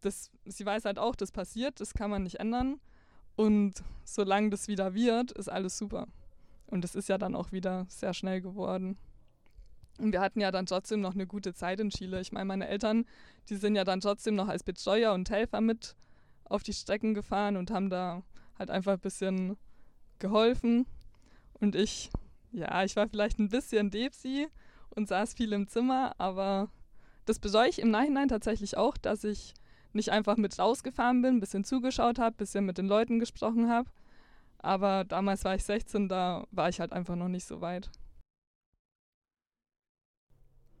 das, 0.00 0.30
sie 0.44 0.64
weiß 0.64 0.84
halt 0.84 0.98
auch, 0.98 1.16
das 1.16 1.32
passiert, 1.32 1.80
das 1.80 1.94
kann 1.94 2.10
man 2.10 2.22
nicht 2.22 2.40
ändern. 2.40 2.80
Und 3.36 3.82
solange 4.04 4.50
das 4.50 4.68
wieder 4.68 4.94
wird, 4.94 5.32
ist 5.32 5.48
alles 5.48 5.78
super. 5.78 6.06
Und 6.66 6.84
es 6.84 6.94
ist 6.94 7.08
ja 7.08 7.18
dann 7.18 7.34
auch 7.34 7.52
wieder 7.52 7.86
sehr 7.88 8.14
schnell 8.14 8.40
geworden. 8.40 8.98
Und 9.98 10.12
wir 10.12 10.20
hatten 10.20 10.40
ja 10.40 10.50
dann 10.50 10.66
trotzdem 10.66 11.00
noch 11.00 11.14
eine 11.14 11.26
gute 11.26 11.54
Zeit 11.54 11.80
in 11.80 11.90
Chile. 11.90 12.20
Ich 12.20 12.32
meine, 12.32 12.44
meine 12.44 12.68
Eltern, 12.68 13.04
die 13.48 13.56
sind 13.56 13.74
ja 13.74 13.84
dann 13.84 14.00
trotzdem 14.00 14.34
noch 14.34 14.48
als 14.48 14.62
Betreuer 14.62 15.12
und 15.12 15.30
Helfer 15.30 15.60
mit 15.60 15.96
auf 16.44 16.62
die 16.62 16.72
Strecken 16.72 17.14
gefahren 17.14 17.56
und 17.56 17.70
haben 17.70 17.90
da 17.90 18.22
halt 18.58 18.70
einfach 18.70 18.92
ein 18.92 19.00
bisschen 19.00 19.56
geholfen. 20.18 20.86
Und 21.60 21.74
ich 21.74 22.10
Ja, 22.52 22.82
ich 22.84 22.96
war 22.96 23.08
vielleicht 23.08 23.38
ein 23.38 23.48
bisschen 23.50 23.90
Depsi 23.90 24.48
und 24.90 25.08
saß 25.08 25.34
viel 25.34 25.52
im 25.52 25.68
Zimmer, 25.68 26.14
aber 26.18 26.70
das 27.26 27.38
bereue 27.38 27.68
ich 27.68 27.78
im 27.78 27.90
Nachhinein 27.90 28.28
tatsächlich 28.28 28.76
auch, 28.76 28.96
dass 28.96 29.22
ich 29.24 29.52
nicht 29.92 30.10
einfach 30.10 30.36
mit 30.36 30.58
rausgefahren 30.58 31.22
bin, 31.22 31.36
ein 31.36 31.40
bisschen 31.40 31.64
zugeschaut 31.64 32.18
habe, 32.18 32.34
ein 32.34 32.38
bisschen 32.38 32.66
mit 32.66 32.78
den 32.78 32.86
Leuten 32.86 33.18
gesprochen 33.18 33.68
habe. 33.68 33.90
Aber 34.58 35.04
damals 35.04 35.44
war 35.44 35.54
ich 35.54 35.64
16, 35.64 36.08
da 36.08 36.46
war 36.50 36.68
ich 36.68 36.80
halt 36.80 36.92
einfach 36.92 37.16
noch 37.16 37.28
nicht 37.28 37.46
so 37.46 37.60
weit. 37.60 37.90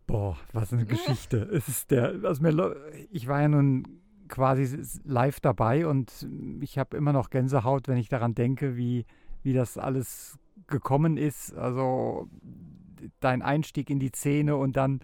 Boah, 0.06 0.36
was 0.52 0.72
eine 0.72 0.84
Geschichte. 0.86 1.48
es 1.52 1.68
ist 1.68 1.90
der, 1.90 2.14
also 2.24 2.42
mir, 2.42 2.76
ich 3.10 3.28
war 3.28 3.42
ja 3.42 3.48
nun 3.48 4.00
quasi 4.28 4.82
live 5.04 5.40
dabei 5.40 5.86
und 5.86 6.26
ich 6.60 6.78
habe 6.78 6.96
immer 6.96 7.12
noch 7.12 7.30
Gänsehaut, 7.30 7.88
wenn 7.88 7.96
ich 7.96 8.08
daran 8.08 8.34
denke, 8.34 8.76
wie, 8.76 9.06
wie 9.42 9.52
das 9.52 9.78
alles 9.78 10.38
gekommen 10.66 11.16
ist. 11.16 11.54
Also 11.54 12.28
dein 13.20 13.42
Einstieg 13.42 13.90
in 13.90 14.00
die 14.00 14.10
Szene 14.10 14.56
und 14.56 14.76
dann 14.76 15.00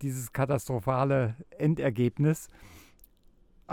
dieses 0.00 0.32
katastrophale 0.32 1.36
Endergebnis. 1.58 2.48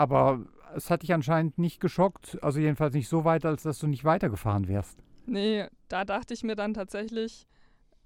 Aber 0.00 0.46
es 0.74 0.88
hat 0.88 1.02
dich 1.02 1.12
anscheinend 1.12 1.58
nicht 1.58 1.78
geschockt, 1.78 2.42
also 2.42 2.58
jedenfalls 2.58 2.94
nicht 2.94 3.06
so 3.06 3.26
weit, 3.26 3.44
als 3.44 3.64
dass 3.64 3.78
du 3.78 3.86
nicht 3.86 4.02
weitergefahren 4.02 4.66
wärst. 4.66 4.98
Nee, 5.26 5.66
da 5.88 6.06
dachte 6.06 6.32
ich 6.32 6.42
mir 6.42 6.56
dann 6.56 6.72
tatsächlich, 6.72 7.46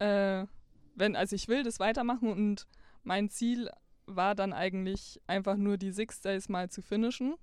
äh, 0.00 0.44
wenn, 0.96 1.14
also 1.14 1.36
ich 1.36 1.46
will 1.46 1.62
das 1.62 1.78
weitermachen 1.78 2.32
und 2.32 2.66
mein 3.04 3.30
Ziel 3.30 3.70
war 4.06 4.34
dann 4.34 4.52
eigentlich 4.52 5.20
einfach 5.28 5.54
nur 5.54 5.76
die 5.76 5.92
Six 5.92 6.20
Days 6.20 6.48
mal 6.48 6.68
zu 6.68 6.82
finishen. 6.82 7.36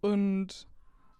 Und 0.00 0.66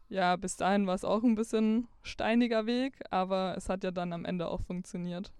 ja, 0.09 0.35
bis 0.35 0.56
dahin 0.56 0.88
war 0.88 0.97
es 0.97 1.04
auch 1.04 1.23
ein 1.23 1.37
bisschen 1.37 1.87
steiniger 2.02 2.66
Weg, 2.66 3.04
aber 3.12 3.54
es 3.56 3.68
hat 3.68 3.85
ja 3.85 3.92
dann 3.92 4.12
am 4.12 4.25
Ende 4.25 4.49
auch 4.49 4.62
funktioniert. 4.62 5.33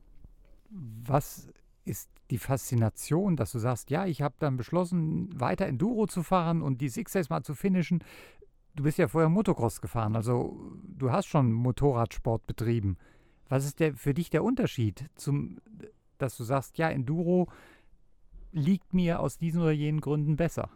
Was 0.71 1.49
ist 1.87 2.11
die 2.31 2.39
Faszination, 2.39 3.37
dass 3.37 3.53
du 3.53 3.59
sagst, 3.59 3.91
ja, 3.91 4.07
ich 4.07 4.21
habe 4.21 4.35
dann 4.39 4.57
beschlossen, 4.57 5.29
weiter 5.39 5.67
Enduro 5.67 6.07
zu 6.07 6.23
fahren 6.23 6.61
und 6.61 6.81
die 6.81 6.89
Six 6.89 7.13
Days 7.13 7.31
mal 7.31 7.43
zu 7.43 7.55
finishen. 7.55 8.03
Du 8.75 8.83
bist 8.83 8.99
ja 8.99 9.09
vorher 9.09 9.31
Motocross 9.31 9.81
gefahren, 9.81 10.17
also 10.17 10.61
du 10.83 11.11
hast 11.11 11.27
schon 11.27 11.53
Motorradsport 11.53 12.47
betrieben. 12.47 12.99
Was 13.49 13.65
ist 13.65 13.81
der 13.81 13.95
für 13.95 14.13
dich 14.13 14.29
der 14.29 14.43
Unterschied, 14.43 15.09
zum, 15.15 15.59
dass 16.19 16.37
du 16.37 16.45
sagst, 16.45 16.77
ja, 16.79 16.91
Enduro 16.91 17.49
liegt 18.53 18.93
mir 18.93 19.21
aus 19.21 19.39
diesen 19.39 19.63
oder 19.63 19.71
jenen 19.71 20.01
Gründen 20.01 20.37
besser? 20.37 20.69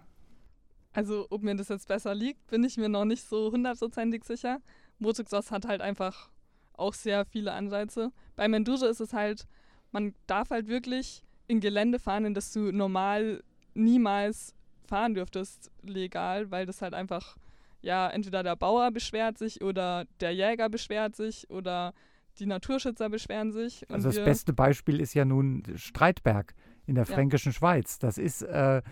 Also, 0.93 1.27
ob 1.31 1.43
mir 1.43 1.57
das 1.57 1.69
jetzt 1.69 1.89
besser 1.89 2.15
liegt, 2.15 2.47
bin 2.49 2.65
ich 2.65 2.77
mir 2.77 2.89
noch 2.89 3.05
nicht 3.05 3.25
so 3.25 3.53
hundertprozentig 3.53 4.25
sicher. 4.25 4.61
Motocross 4.99 5.51
hat 5.51 5.67
halt 5.67 5.81
einfach 5.81 6.31
auch 6.73 6.95
sehr 6.95 7.25
viele 7.27 7.53
Anreize. 7.53 8.13
Bei 8.37 8.45
Enduro 8.45 8.87
ist 8.87 9.01
es 9.01 9.13
halt, 9.13 9.47
man 9.93 10.15
darf 10.27 10.51
halt 10.51 10.69
wirklich 10.69 11.23
in 11.47 11.61
Gelände 11.61 11.99
fahren, 11.99 12.25
in 12.25 12.35
das 12.35 12.53
du 12.53 12.71
normal 12.73 13.43
niemals 13.75 14.55
fahren 14.85 15.15
dürftest, 15.15 15.71
legal, 15.83 16.51
weil 16.51 16.67
das 16.67 16.83
halt 16.83 16.95
einfach, 16.95 17.37
ja, 17.83 18.09
entweder 18.09 18.43
der 18.43 18.57
Bauer 18.57 18.91
beschwert 18.91 19.39
sich 19.39 19.63
oder 19.63 20.07
der 20.21 20.35
Jäger 20.35 20.69
beschwert 20.69 21.17
sich 21.17 21.49
oder 21.51 21.93
die 22.39 22.47
Naturschützer 22.47 23.09
beschweren 23.09 23.53
sich. 23.53 23.89
also 23.91 24.09
das 24.09 24.25
beste 24.25 24.53
Beispiel 24.53 25.01
ist 25.01 25.15
ja 25.15 25.25
nun 25.25 25.63
Streitberg 25.77 26.55
in 26.87 26.95
der 26.95 27.07
fränkischen 27.07 27.53
ja. 27.53 27.59
Schweiz. 27.59 27.99
Das 27.99 28.19
ist, 28.19 28.43
äh, 28.43 28.83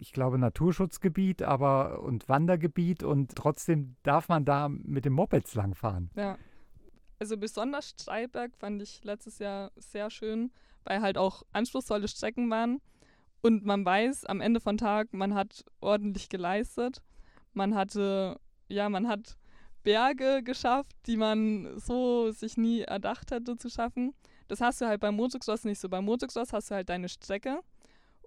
ich 0.00 0.12
glaube, 0.12 0.38
Naturschutzgebiet 0.38 1.42
aber 1.42 2.02
und 2.02 2.28
Wandergebiet 2.28 3.02
und 3.02 3.34
trotzdem 3.36 3.96
darf 4.02 4.28
man 4.28 4.44
da 4.44 4.68
mit 4.68 5.04
dem 5.04 5.12
Mopeds 5.12 5.54
langfahren. 5.54 6.10
Ja. 6.16 6.36
Also 7.18 7.36
besonders 7.36 7.90
Streitberg 7.90 8.56
fand 8.56 8.80
ich 8.80 9.02
letztes 9.04 9.38
Jahr 9.38 9.72
sehr 9.76 10.10
schön, 10.10 10.52
weil 10.84 11.00
halt 11.00 11.18
auch 11.18 11.42
anspruchsvolle 11.52 12.08
Strecken 12.08 12.50
waren 12.50 12.80
und 13.40 13.64
man 13.64 13.84
weiß 13.84 14.24
am 14.24 14.40
Ende 14.40 14.60
von 14.60 14.78
Tag, 14.78 15.12
man 15.12 15.34
hat 15.34 15.64
ordentlich 15.80 16.28
geleistet. 16.28 17.02
Man 17.52 17.74
hatte, 17.74 18.40
ja, 18.68 18.88
man 18.88 19.08
hat 19.08 19.36
Berge 19.84 20.42
geschafft, 20.42 20.94
die 21.06 21.16
man 21.16 21.78
so 21.78 22.30
sich 22.30 22.56
nie 22.56 22.80
erdacht 22.82 23.30
hätte 23.30 23.56
zu 23.56 23.70
schaffen. 23.70 24.14
Das 24.48 24.60
hast 24.60 24.80
du 24.80 24.86
halt 24.86 25.00
beim 25.00 25.16
Motocross 25.16 25.64
nicht 25.64 25.78
so. 25.78 25.88
Beim 25.88 26.04
Motocross 26.04 26.52
hast 26.52 26.70
du 26.70 26.74
halt 26.74 26.88
deine 26.88 27.08
Strecke 27.08 27.60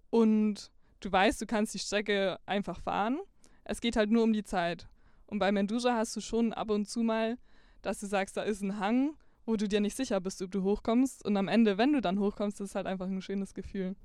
und 0.10 0.72
du 1.02 1.12
weißt, 1.12 1.42
du 1.42 1.46
kannst 1.46 1.74
die 1.74 1.80
Strecke 1.80 2.40
einfach 2.46 2.80
fahren. 2.80 3.20
Es 3.64 3.82
geht 3.82 3.96
halt 3.96 4.12
nur 4.12 4.24
um 4.24 4.34
die 4.34 4.44
Zeit. 4.44 4.88
Und 5.28 5.40
beim 5.40 5.58
Enduro 5.58 5.90
hast 5.90 6.16
du 6.16 6.22
schon 6.22 6.54
ab 6.54 6.70
und 6.70 6.90
zu 6.90 7.02
mal, 7.02 7.38
dass 7.82 8.00
du 8.00 8.08
sagst, 8.08 8.38
da 8.38 8.44
ist 8.44 8.62
ein 8.62 8.80
Hang, 8.80 9.16
wo 9.46 9.56
du 9.56 9.68
dir 9.68 9.82
nicht 9.82 9.96
sicher 9.96 10.20
bist, 10.22 10.42
ob 10.42 10.52
du 10.52 10.64
hochkommst. 10.64 11.26
Und 11.26 11.38
am 11.38 11.48
Ende, 11.48 11.78
wenn 11.78 11.94
du 11.94 12.02
dann 12.02 12.20
hochkommst, 12.20 12.62
ist 12.62 12.70
es 12.70 12.76
halt 12.76 12.88
einfach 12.88 13.08
ein 13.08 13.22
schönes 13.22 13.54
Gefühl. 13.54 13.96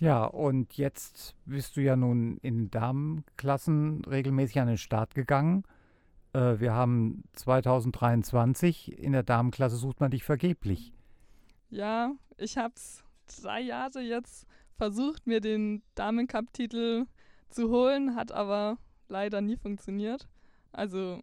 Ja, 0.00 0.24
und 0.24 0.76
jetzt 0.76 1.36
bist 1.44 1.76
du 1.76 1.82
ja 1.82 1.96
nun 1.96 2.38
in 2.38 2.70
Damenklassen 2.70 4.04
regelmäßig 4.04 4.60
an 4.60 4.68
den 4.68 4.78
Start 4.78 5.14
gegangen. 5.14 5.64
Äh, 6.32 6.58
wir 6.58 6.72
haben 6.72 7.22
2023, 7.34 8.98
in 8.98 9.12
der 9.12 9.22
Damenklasse 9.22 9.76
sucht 9.76 10.00
man 10.00 10.10
dich 10.10 10.24
vergeblich. 10.24 10.92
Ja, 11.70 12.12
ich 12.36 12.58
habe 12.58 12.74
es 12.76 13.04
drei 13.42 13.60
Jahre 13.60 14.00
jetzt 14.00 14.46
versucht, 14.76 15.26
mir 15.26 15.40
den 15.40 15.82
Damencup-Titel 15.94 17.06
zu 17.50 17.70
holen, 17.70 18.16
hat 18.16 18.32
aber 18.32 18.78
leider 19.08 19.40
nie 19.40 19.56
funktioniert. 19.56 20.28
Also 20.72 21.22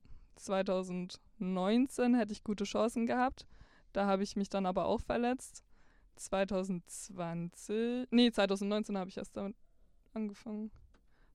2019 1.42 2.16
hätte 2.16 2.34
ich 2.34 2.44
gute 2.44 2.66
Chancen 2.66 3.08
gehabt. 3.08 3.48
Da 3.94 4.06
habe 4.06 4.24
ich 4.24 4.36
mich 4.36 4.50
dann 4.50 4.66
aber 4.66 4.86
auch 4.86 5.02
verletzt. 5.02 5.64
2020, 6.16 8.08
nee, 8.12 8.32
2019 8.32 8.98
habe 8.98 9.10
ich 9.10 9.18
erst 9.18 9.36
damit 9.36 9.56
angefangen. 10.14 10.72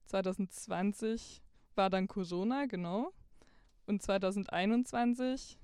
2020 0.05 1.41
war 1.75 1.89
dann 1.89 2.07
Corona, 2.07 2.65
genau. 2.65 3.11
Und 3.85 4.01
2021, 4.01 5.57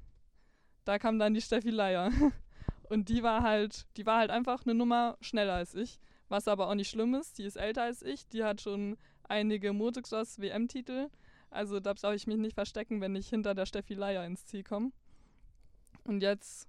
da 0.84 1.00
kam 1.00 1.20
dann 1.20 1.34
die 1.34 1.42
Steffi 1.42 1.70
Leier. 1.70 2.12
Und 2.90 3.08
die 3.08 3.24
war 3.24 3.44
halt, 3.44 3.88
die 3.96 4.06
war 4.06 4.20
halt 4.20 4.30
einfach 4.30 4.66
eine 4.66 4.76
Nummer 4.76 5.18
schneller 5.22 5.54
als 5.54 5.74
ich. 5.74 6.00
Was 6.28 6.48
aber 6.48 6.68
auch 6.68 6.76
nicht 6.76 6.90
schlimm 6.90 7.16
ist, 7.16 7.38
die 7.38 7.46
ist 7.46 7.56
älter 7.56 7.84
als 7.84 8.02
ich, 8.02 8.28
die 8.28 8.44
hat 8.44 8.62
schon 8.62 8.98
einige 9.24 9.72
Motocross 9.72 10.40
WM-Titel. 10.40 11.10
Also 11.54 11.80
da 11.80 11.94
brauche 11.94 12.16
ich 12.16 12.28
mich 12.28 12.38
nicht 12.38 12.56
verstecken, 12.56 13.00
wenn 13.00 13.16
ich 13.16 13.30
hinter 13.30 13.54
der 13.54 13.66
Steffi 13.66 13.94
Leier 13.94 14.26
ins 14.26 14.46
Ziel 14.46 14.64
komme. 14.64 14.92
Und 16.04 16.22
jetzt 16.22 16.68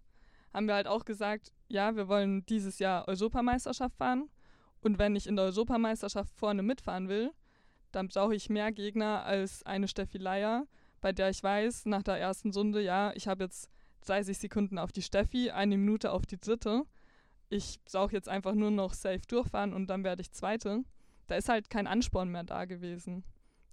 haben 0.53 0.67
wir 0.67 0.75
halt 0.75 0.87
auch 0.87 1.05
gesagt, 1.05 1.53
ja, 1.69 1.97
wir 1.97 2.07
wollen 2.09 2.45
dieses 2.47 2.79
Jahr 2.79 3.09
Europameisterschaft 3.09 3.97
fahren. 3.97 4.29
Und 4.81 4.99
wenn 4.99 5.17
ich 5.17 5.27
in 5.27 5.37
der 5.37 5.47
Europameisterschaft 5.47 6.35
vorne 6.37 6.63
mitfahren 6.63 7.09
will, 7.09 7.33
dann 7.91 8.09
brauche 8.09 8.35
ich 8.35 8.51
mehr 8.51 8.73
Gegner 8.73 9.25
als 9.25 9.63
eine 9.65 9.89
Steffi 9.89 10.19
Leier, 10.19 10.67
bei 11.01 11.13
der 11.13 11.31
ich 11.31 11.43
weiß, 11.43 11.87
nach 11.87 12.03
der 12.03 12.19
ersten 12.19 12.51
Runde, 12.51 12.83
ja, 12.83 13.13
ich 13.15 13.27
habe 13.27 13.45
jetzt 13.45 13.71
30 14.07 14.37
Sekunden 14.39 14.79
auf 14.79 14.93
die 14.93 15.03
Steffi, 15.03 15.51
eine 15.51 15.79
Minute 15.79 16.13
auf 16.13 16.27
die 16.27 16.39
dritte. 16.39 16.83
Ich 17.49 17.83
brauche 17.85 18.13
jetzt 18.13 18.29
einfach 18.29 18.55
nur 18.55 18.71
noch 18.71 18.93
safe 18.93 19.23
durchfahren 19.27 19.73
und 19.73 19.87
dann 19.89 20.05
werde 20.05 20.23
ich 20.23 20.33
Zweite. 20.33 20.85
Da 21.27 21.37
ist 21.37 21.49
halt 21.49 21.71
kein 21.71 21.87
Ansporn 21.87 22.29
mehr 22.29 22.45
da 22.45 22.65
gewesen. 22.65 23.25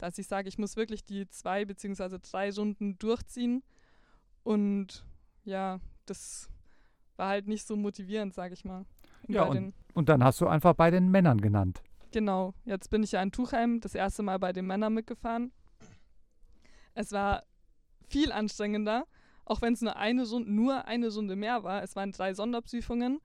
Dass 0.01 0.17
ich 0.17 0.25
sage, 0.27 0.49
ich 0.49 0.57
muss 0.57 0.77
wirklich 0.77 1.05
die 1.05 1.29
zwei 1.29 1.63
beziehungsweise 1.63 2.17
drei 2.19 2.49
Runden 2.49 2.97
durchziehen. 2.97 3.61
Und 4.41 5.05
ja, 5.43 5.79
das 6.07 6.49
war 7.17 7.29
halt 7.29 7.47
nicht 7.47 7.67
so 7.67 7.75
motivierend, 7.75 8.33
sage 8.33 8.55
ich 8.55 8.65
mal. 8.65 8.85
Ja, 9.27 9.43
und, 9.43 9.75
und 9.93 10.09
dann 10.09 10.23
hast 10.23 10.41
du 10.41 10.47
einfach 10.47 10.73
bei 10.73 10.89
den 10.89 11.11
Männern 11.11 11.39
genannt. 11.39 11.83
Genau, 12.11 12.55
jetzt 12.65 12.89
bin 12.89 13.03
ich 13.03 13.11
ja 13.11 13.21
in 13.21 13.31
Tuchheim 13.31 13.79
das 13.79 13.93
erste 13.93 14.23
Mal 14.23 14.39
bei 14.39 14.53
den 14.53 14.65
Männern 14.65 14.91
mitgefahren. 14.95 15.51
Es 16.95 17.11
war 17.11 17.43
viel 18.07 18.31
anstrengender, 18.31 19.05
auch 19.45 19.61
wenn 19.61 19.73
es 19.73 19.81
nur 19.81 19.97
eine 19.97 20.27
Runde, 20.27 20.51
nur 20.51 20.85
eine 20.85 21.13
Runde 21.13 21.35
mehr 21.35 21.63
war. 21.63 21.83
Es 21.83 21.95
waren 21.95 22.11
drei 22.11 22.33
Sonderprüfungen 22.33 23.21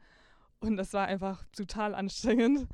und 0.61 0.77
das 0.77 0.93
war 0.93 1.07
einfach 1.07 1.43
total 1.57 1.95
anstrengend. 1.95 2.69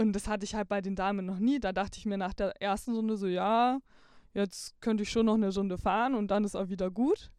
Und 0.00 0.14
das 0.14 0.28
hatte 0.28 0.44
ich 0.44 0.54
halt 0.54 0.66
bei 0.66 0.80
den 0.80 0.96
Damen 0.96 1.26
noch 1.26 1.38
nie. 1.38 1.60
Da 1.60 1.72
dachte 1.72 1.98
ich 1.98 2.06
mir 2.06 2.16
nach 2.16 2.32
der 2.32 2.58
ersten 2.62 2.94
Runde 2.94 3.18
so, 3.18 3.26
ja, 3.26 3.80
jetzt 4.32 4.80
könnte 4.80 5.02
ich 5.02 5.10
schon 5.10 5.26
noch 5.26 5.34
eine 5.34 5.54
Runde 5.54 5.76
fahren 5.76 6.14
und 6.14 6.30
dann 6.30 6.42
ist 6.42 6.56
auch 6.56 6.70
wieder 6.70 6.90
gut. 6.90 7.30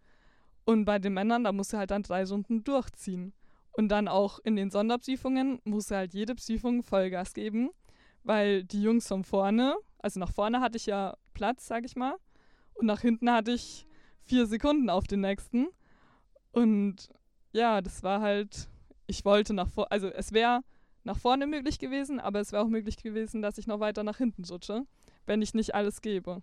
Und 0.63 0.85
bei 0.85 0.99
den 0.99 1.15
Männern, 1.15 1.43
da 1.43 1.53
musst 1.53 1.73
du 1.73 1.77
halt 1.77 1.89
dann 1.89 2.03
drei 2.03 2.23
Runden 2.23 2.63
durchziehen. 2.63 3.33
Und 3.71 3.89
dann 3.89 4.07
auch 4.07 4.37
in 4.43 4.55
den 4.55 4.69
Sonderprüfungen 4.69 5.59
musst 5.63 5.89
du 5.89 5.95
halt 5.95 6.13
jede 6.13 6.35
Prüfung 6.35 6.83
Vollgas 6.83 7.33
geben, 7.33 7.71
weil 8.23 8.63
die 8.63 8.83
Jungs 8.83 9.07
von 9.07 9.23
vorne, 9.23 9.73
also 9.97 10.19
nach 10.19 10.31
vorne 10.31 10.61
hatte 10.61 10.77
ich 10.77 10.85
ja 10.85 11.17
Platz, 11.33 11.65
sag 11.65 11.83
ich 11.83 11.95
mal, 11.95 12.13
und 12.75 12.85
nach 12.85 13.01
hinten 13.01 13.31
hatte 13.31 13.53
ich 13.53 13.87
vier 14.25 14.45
Sekunden 14.45 14.91
auf 14.91 15.07
den 15.07 15.21
nächsten. 15.21 15.69
Und 16.51 17.09
ja, 17.53 17.81
das 17.81 18.03
war 18.03 18.21
halt, 18.21 18.69
ich 19.07 19.25
wollte 19.25 19.55
nach 19.55 19.67
vorne, 19.67 19.89
also 19.89 20.09
es 20.09 20.31
wäre 20.31 20.61
nach 21.03 21.17
vorne 21.17 21.47
möglich 21.47 21.79
gewesen, 21.79 22.19
aber 22.19 22.39
es 22.39 22.51
wäre 22.51 22.63
auch 22.63 22.67
möglich 22.67 22.97
gewesen, 22.97 23.41
dass 23.41 23.57
ich 23.57 23.67
noch 23.67 23.79
weiter 23.79 24.03
nach 24.03 24.17
hinten 24.17 24.43
rutsche, 24.45 24.85
wenn 25.25 25.41
ich 25.41 25.53
nicht 25.53 25.75
alles 25.75 26.01
gebe. 26.01 26.41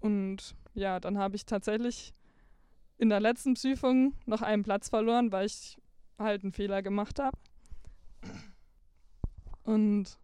Und 0.00 0.56
ja, 0.74 1.00
dann 1.00 1.18
habe 1.18 1.36
ich 1.36 1.46
tatsächlich 1.46 2.14
in 2.98 3.08
der 3.08 3.20
letzten 3.20 3.54
Prüfung 3.54 4.14
noch 4.26 4.42
einen 4.42 4.62
Platz 4.62 4.88
verloren, 4.88 5.32
weil 5.32 5.46
ich 5.46 5.78
halt 6.18 6.42
einen 6.42 6.52
Fehler 6.52 6.82
gemacht 6.82 7.18
habe. 7.18 7.36
Und 9.62 10.18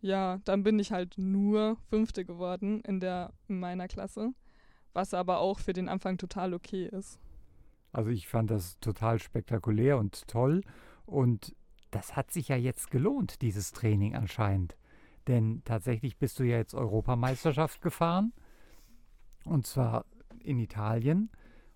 ja, 0.00 0.38
dann 0.44 0.62
bin 0.62 0.78
ich 0.78 0.92
halt 0.92 1.18
nur 1.18 1.76
Fünfte 1.88 2.24
geworden 2.24 2.80
in, 2.82 3.00
der, 3.00 3.32
in 3.48 3.58
meiner 3.58 3.88
Klasse, 3.88 4.32
was 4.92 5.14
aber 5.14 5.38
auch 5.38 5.58
für 5.58 5.72
den 5.72 5.88
Anfang 5.88 6.18
total 6.18 6.54
okay 6.54 6.86
ist. 6.86 7.18
Also 7.92 8.10
ich 8.10 8.28
fand 8.28 8.50
das 8.50 8.78
total 8.80 9.18
spektakulär 9.18 9.98
und 9.98 10.28
toll 10.28 10.62
und 11.06 11.56
das 11.90 12.16
hat 12.16 12.30
sich 12.30 12.48
ja 12.48 12.56
jetzt 12.56 12.90
gelohnt, 12.90 13.42
dieses 13.42 13.72
Training 13.72 14.14
anscheinend. 14.14 14.76
Denn 15.28 15.62
tatsächlich 15.64 16.18
bist 16.18 16.38
du 16.38 16.44
ja 16.44 16.56
jetzt 16.56 16.74
Europameisterschaft 16.74 17.80
gefahren 17.80 18.32
und 19.44 19.66
zwar 19.66 20.04
in 20.40 20.58
Italien. 20.58 21.30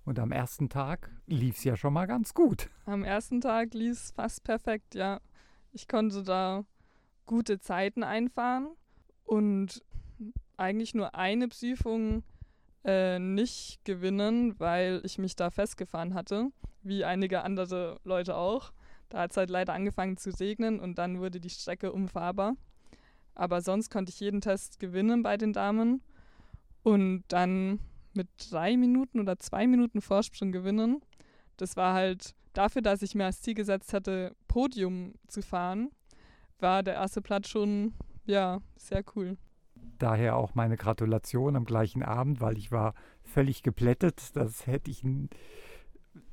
Und 0.04 0.18
am 0.18 0.32
ersten 0.32 0.68
Tag 0.68 1.10
lief 1.26 1.58
es 1.58 1.64
ja 1.64 1.76
schon 1.76 1.92
mal 1.92 2.06
ganz 2.06 2.34
gut. 2.34 2.68
Am 2.86 3.04
ersten 3.04 3.40
Tag 3.40 3.74
lief 3.74 3.92
es 3.92 4.10
fast 4.12 4.44
perfekt, 4.44 4.94
ja. 4.94 5.20
Ich 5.72 5.86
konnte 5.88 6.22
da 6.22 6.64
gute 7.26 7.60
Zeiten 7.60 8.02
einfahren 8.02 8.70
und 9.24 9.84
eigentlich 10.56 10.94
nur 10.94 11.14
eine 11.14 11.48
Prüfung 11.48 12.24
äh, 12.84 13.18
nicht 13.18 13.84
gewinnen, 13.84 14.58
weil 14.58 15.00
ich 15.04 15.18
mich 15.18 15.36
da 15.36 15.50
festgefahren 15.50 16.14
hatte, 16.14 16.50
wie 16.82 17.04
einige 17.04 17.42
andere 17.42 18.00
Leute 18.04 18.36
auch. 18.36 18.72
Da 19.10 19.20
hat 19.20 19.32
es 19.32 19.36
halt 19.36 19.50
leider 19.50 19.74
angefangen 19.74 20.16
zu 20.16 20.30
regnen 20.30 20.80
und 20.80 20.96
dann 20.96 21.20
wurde 21.20 21.40
die 21.40 21.50
Strecke 21.50 21.92
unfahrbar. 21.92 22.54
Aber 23.34 23.60
sonst 23.60 23.90
konnte 23.90 24.10
ich 24.10 24.20
jeden 24.20 24.40
Test 24.40 24.78
gewinnen 24.80 25.22
bei 25.22 25.36
den 25.36 25.52
Damen 25.52 26.02
und 26.82 27.24
dann 27.28 27.80
mit 28.14 28.28
drei 28.50 28.76
Minuten 28.76 29.20
oder 29.20 29.38
zwei 29.38 29.66
Minuten 29.66 30.00
Vorsprung 30.00 30.52
gewinnen. 30.52 31.00
Das 31.56 31.76
war 31.76 31.94
halt 31.94 32.34
dafür, 32.52 32.82
dass 32.82 33.02
ich 33.02 33.14
mir 33.14 33.26
als 33.26 33.42
Ziel 33.42 33.54
gesetzt 33.54 33.92
hatte, 33.92 34.34
Podium 34.48 35.14
zu 35.28 35.42
fahren, 35.42 35.90
war 36.58 36.82
der 36.82 36.94
erste 36.94 37.22
Platz 37.22 37.48
schon, 37.48 37.94
ja, 38.26 38.60
sehr 38.76 39.02
cool. 39.14 39.36
Daher 39.98 40.36
auch 40.36 40.54
meine 40.54 40.76
Gratulation 40.76 41.56
am 41.56 41.64
gleichen 41.64 42.02
Abend, 42.02 42.40
weil 42.40 42.56
ich 42.56 42.72
war 42.72 42.94
völlig 43.22 43.62
geplättet. 43.62 44.34
Das 44.34 44.66
hätte 44.66 44.90
ich, 44.90 45.04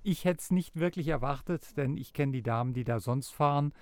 ich 0.07 0.23
hätte 0.23 0.39
es 0.39 0.51
nicht 0.51 0.77
wirklich 0.77 1.09
erwartet, 1.09 1.75
denn 1.75 1.97
ich 1.97 2.13
kenne 2.13 2.31
die 2.31 2.41
Damen, 2.41 2.73
die 2.73 2.85
da 2.85 3.01
sonst 3.01 3.31
fahren, 3.31 3.73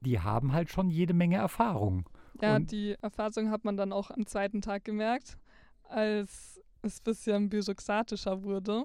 die 0.00 0.20
haben 0.20 0.52
halt 0.52 0.70
schon 0.70 0.90
jede 0.90 1.12
Menge 1.12 1.38
Erfahrung. 1.38 2.08
Ja, 2.40 2.54
Und 2.54 2.70
die 2.70 2.96
Erfahrung 3.02 3.50
hat 3.50 3.64
man 3.64 3.76
dann 3.76 3.92
auch 3.92 4.12
am 4.12 4.24
zweiten 4.24 4.60
Tag 4.60 4.84
gemerkt, 4.84 5.38
als 5.82 6.60
es 6.82 7.00
ein 7.00 7.02
bisschen 7.02 7.48
bürokratischer 7.48 8.44
wurde. 8.44 8.84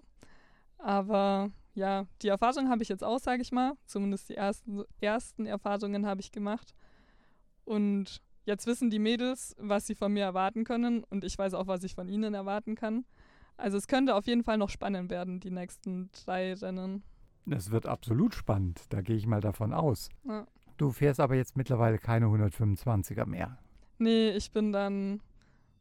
Aber 0.80 1.52
ja, 1.76 2.08
die 2.24 2.30
Erfahrung 2.30 2.68
habe 2.68 2.82
ich 2.82 2.90
jetzt 2.90 3.04
auch, 3.04 3.20
sage 3.20 3.44
ich 3.44 3.52
mal. 3.52 3.74
Zumindest 3.86 4.30
die 4.30 4.36
ersten, 4.36 4.84
ersten 5.00 5.46
Erfahrungen 5.46 6.08
habe 6.08 6.22
ich 6.22 6.32
gemacht. 6.32 6.74
Und 7.64 8.24
jetzt 8.46 8.66
wissen 8.66 8.90
die 8.90 9.00
Mädels, 9.00 9.56
was 9.60 9.86
sie 9.86 9.94
von 9.94 10.14
mir 10.14 10.24
erwarten 10.24 10.64
können 10.64 11.04
und 11.04 11.24
ich 11.24 11.38
weiß 11.38 11.54
auch, 11.54 11.68
was 11.68 11.84
ich 11.84 11.94
von 11.94 12.10
ihnen 12.10 12.34
erwarten 12.34 12.74
kann. 12.74 13.06
Also 13.58 13.78
es 13.78 13.88
könnte 13.88 14.16
auf 14.16 14.28
jeden 14.28 14.44
Fall 14.44 14.58
noch 14.58 14.70
spannend 14.70 15.10
werden, 15.10 15.40
die 15.40 15.52
nächsten 15.52 16.10
drei 16.12 16.54
Rennen. 16.54 17.04
Das 17.46 17.72
wird 17.72 17.86
absolut 17.86 18.36
spannend, 18.36 18.82
da 18.90 19.02
gehe 19.02 19.16
ich 19.16 19.26
mal 19.26 19.42
davon 19.42 19.74
aus. 19.74 20.10
Ja. 20.26 20.46
Du 20.78 20.92
fährst 20.92 21.20
aber 21.20 21.36
jetzt 21.36 21.58
mittlerweile 21.58 21.98
keine 21.98 22.28
125er 22.28 23.26
mehr. 23.26 23.58
Nee, 23.98 24.30
ich 24.32 24.52
bin 24.52 24.72
dann, 24.72 25.22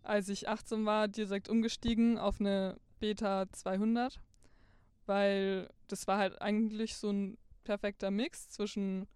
als 0.03 0.29
ich 0.31 0.49
18 0.49 0.87
war, 0.87 1.07
direkt 1.07 1.49
umgestiegen 1.51 2.19
auf 2.19 2.41
eine 2.41 2.79
Beta 2.99 3.47
200, 3.53 4.21
weil 5.05 5.69
das 5.87 6.07
war 6.07 6.19
halt 6.19 6.41
eigentlich 6.41 6.97
so 6.97 7.11
ein 7.11 7.37
perfekter 7.65 8.11
Mix 8.11 8.49
zwischen 8.49 9.07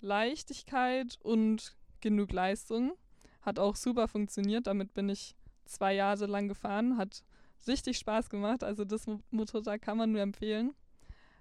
Leichtigkeit 0.00 1.18
und 1.22 1.76
genug 2.00 2.30
Leistung. 2.32 2.92
Hat 3.40 3.58
auch 3.58 3.74
super 3.74 4.06
funktioniert. 4.06 4.66
Damit 4.66 4.94
bin 4.94 5.08
ich 5.08 5.34
zwei 5.64 5.94
Jahre 5.94 6.26
lang 6.26 6.46
gefahren. 6.46 6.98
Hat 6.98 7.24
richtig 7.66 7.98
Spaß 7.98 8.30
gemacht. 8.30 8.62
Also 8.64 8.84
das 8.84 9.06
Motorrad 9.30 9.82
kann 9.82 9.98
man 9.98 10.12
nur 10.12 10.20
empfehlen. 10.20 10.74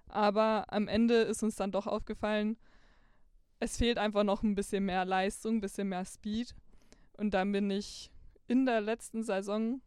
Aber 0.08 0.72
am 0.72 0.88
Ende 0.88 1.16
ist 1.16 1.44
uns 1.44 1.56
dann 1.56 1.72
doch 1.72 1.88
aufgefallen, 1.88 2.58
es 3.60 3.78
fehlt 3.78 3.98
einfach 3.98 4.24
noch 4.24 4.44
ein 4.44 4.56
bisschen 4.56 4.86
mehr 4.86 5.06
Leistung, 5.06 5.56
ein 5.56 5.62
bisschen 5.62 5.90
mehr 5.90 6.06
Speed. 6.06 6.56
Und 7.18 7.34
dann 7.34 7.52
bin 7.52 7.72
ich 7.72 8.12
in 8.48 8.66
der 8.66 8.82
letzten 8.82 9.24
Saison 9.24 9.82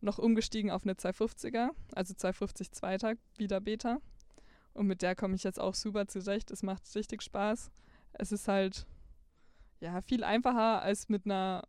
noch 0.00 0.18
umgestiegen 0.18 0.70
auf 0.70 0.84
eine 0.84 0.94
250er, 0.94 1.70
also 1.94 2.14
250 2.14 2.72
Zweiter, 2.72 3.14
wieder 3.36 3.60
Beta. 3.60 3.98
Und 4.72 4.86
mit 4.86 5.02
der 5.02 5.14
komme 5.14 5.34
ich 5.34 5.44
jetzt 5.44 5.60
auch 5.60 5.74
super 5.74 6.06
zurecht. 6.06 6.50
Es 6.50 6.62
macht 6.62 6.82
richtig 6.94 7.22
Spaß. 7.22 7.70
Es 8.12 8.32
ist 8.32 8.48
halt 8.48 8.86
ja, 9.80 10.00
viel 10.00 10.24
einfacher 10.24 10.82
als 10.82 11.08
mit 11.08 11.26
einer 11.26 11.64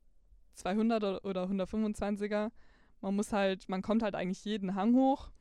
200 0.56 1.26
oder 1.26 1.44
125er. 1.46 2.52
Man 3.02 3.16
muss 3.16 3.34
halt, 3.34 3.68
man 3.68 3.82
kommt 3.82 4.04
halt 4.04 4.16
eigentlich 4.16 4.46
jeden 4.46 4.76
Hang 4.76 4.94
hoch 4.96 5.32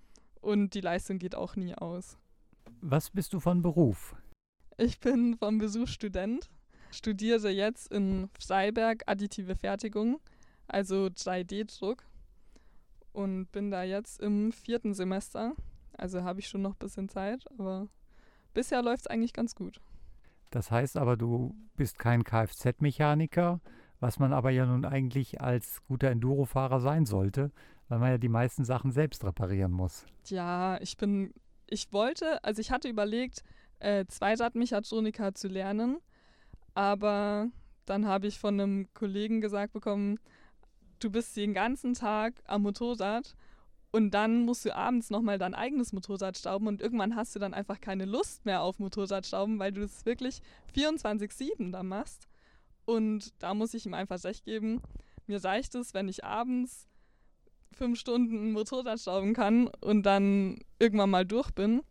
und 0.41 0.75
die 0.75 0.81
Leistung 0.81 1.19
geht 1.19 1.35
auch 1.35 1.57
nie 1.57 1.75
aus. 1.75 2.19
Was 2.81 3.11
bist 3.11 3.33
du 3.35 3.41
von 3.41 3.63
Beruf? 3.63 4.17
Ich 4.79 4.99
bin 4.99 5.37
vom 5.37 5.59
Besuch 5.59 5.89
Student, 5.89 6.51
studiere 6.91 7.51
jetzt 7.51 7.93
in 7.93 8.31
Freiberg 8.41 9.03
additive 9.07 9.55
Fertigung, 9.55 10.21
also 10.67 11.07
3D-Druck 11.07 12.05
und 13.13 13.53
bin 13.53 13.71
da 13.71 13.83
jetzt 13.83 14.21
im 14.21 14.53
vierten 14.53 14.95
Semester. 14.95 15.55
Also 15.93 16.23
habe 16.23 16.41
ich 16.41 16.49
schon 16.49 16.63
noch 16.63 16.73
ein 16.73 16.79
bisschen 16.79 17.11
Zeit, 17.11 17.45
aber 17.51 17.89
bisher 18.55 18.83
läuft 18.83 19.03
es 19.03 19.07
eigentlich 19.07 19.35
ganz 19.35 19.55
gut. 19.55 19.83
Das 20.49 20.71
heißt 20.71 20.97
aber, 20.97 21.19
du 21.19 21.55
bist 21.77 21.99
kein 21.99 22.25
Kfz-Mechaniker, 22.25 23.61
was 24.01 24.19
man 24.19 24.33
aber 24.33 24.51
ja 24.51 24.67
nun 24.67 24.85
eigentlich 24.85 25.41
als 25.41 25.83
guter 25.87 26.11
Enduro-Fahrer 26.11 26.81
sein 26.81 27.07
sollte, 27.07 27.53
weil 27.89 27.99
man 27.99 28.11
ja 28.11 28.19
die 28.19 28.29
meisten 28.29 28.65
Sachen 28.65 28.91
selbst 28.91 29.25
reparieren 29.25 29.73
muss. 29.73 30.07
Ja, 30.27 30.81
ich 30.81 30.97
bin, 30.97 31.33
ich 31.67 31.93
wollte, 31.93 32.43
also 32.43 32.61
ich 32.61 32.71
hatte 32.71 32.89
überlegt, 32.89 33.45
äh, 33.79 34.07
Zweiradmechatroniker 34.07 35.35
zu 35.35 35.49
lernen, 35.49 35.99
aber 36.75 37.49
dann 37.85 38.07
habe 38.07 38.27
ich 38.27 38.39
von 38.39 38.61
einem 38.61 38.89
Kollegen 38.95 39.41
gesagt 39.41 39.73
bekommen, 39.73 40.19
du 40.99 41.11
bist 41.11 41.37
den 41.37 41.55
ganzen 41.55 41.95
Tag 41.95 42.35
am 42.47 42.63
Motorrad 42.63 43.35
und 43.91 44.13
dann 44.13 44.45
musst 44.45 44.65
du 44.65 44.75
abends 44.75 45.11
nochmal 45.11 45.39
dein 45.39 45.55
eigenes 45.55 45.93
Motorrad 45.93 46.39
stauben 46.39 46.69
und 46.69 46.81
irgendwann 46.81 47.17
hast 47.17 47.35
du 47.35 47.39
dann 47.39 47.55
einfach 47.55 47.81
keine 47.81 48.05
Lust 48.05 48.45
mehr 48.47 48.63
auf 48.63 48.79
Motorradstauben, 48.79 49.59
weil 49.59 49.73
du 49.73 49.83
es 49.83 50.07
wirklich 50.07 50.41
24-7 50.75 51.73
da 51.73 51.83
machst. 51.83 52.29
Und 52.91 53.41
da 53.41 53.55
muss 53.55 53.73
ich 53.75 53.87
ihm 53.87 53.95
einfach 53.95 54.23
recht 54.25 54.45
geben. 54.45 54.83
Mir 55.29 55.43
reicht 55.45 55.77
es, 55.77 55.95
wenn 55.95 56.09
ich 56.09 56.25
abends 56.25 56.89
fünf 57.73 58.01
Stunden 58.01 58.51
Motorrad 58.51 58.99
stauben 58.99 59.33
kann 59.33 59.69
und 59.81 60.03
dann 60.03 60.59
irgendwann 60.81 61.11
mal 61.11 61.25
durch 61.25 61.53
bin. 61.53 61.83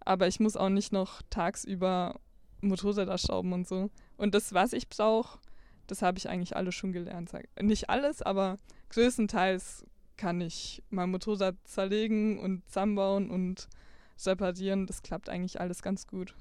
Aber 0.00 0.28
ich 0.28 0.40
muss 0.40 0.58
auch 0.58 0.68
nicht 0.68 0.92
noch 0.92 1.22
tagsüber 1.30 2.20
Motorräder 2.60 3.16
stauben 3.16 3.54
und 3.54 3.66
so. 3.66 3.88
Und 4.18 4.34
das, 4.34 4.52
was 4.52 4.74
ich 4.74 4.90
brauche, 4.90 5.38
das 5.86 6.02
habe 6.02 6.18
ich 6.18 6.28
eigentlich 6.28 6.54
alles 6.54 6.74
schon 6.74 6.92
gelernt. 6.92 7.32
Nicht 7.58 7.88
alles, 7.88 8.20
aber 8.20 8.58
größtenteils 8.90 9.86
kann 10.18 10.42
ich 10.42 10.82
mein 10.90 11.10
Motorrad 11.10 11.56
zerlegen 11.64 12.38
und 12.38 12.62
zusammenbauen 12.68 13.30
und 13.30 13.68
separieren. 14.16 14.86
Das 14.86 15.02
klappt 15.02 15.30
eigentlich 15.30 15.62
alles 15.62 15.80
ganz 15.80 16.06
gut. 16.06 16.34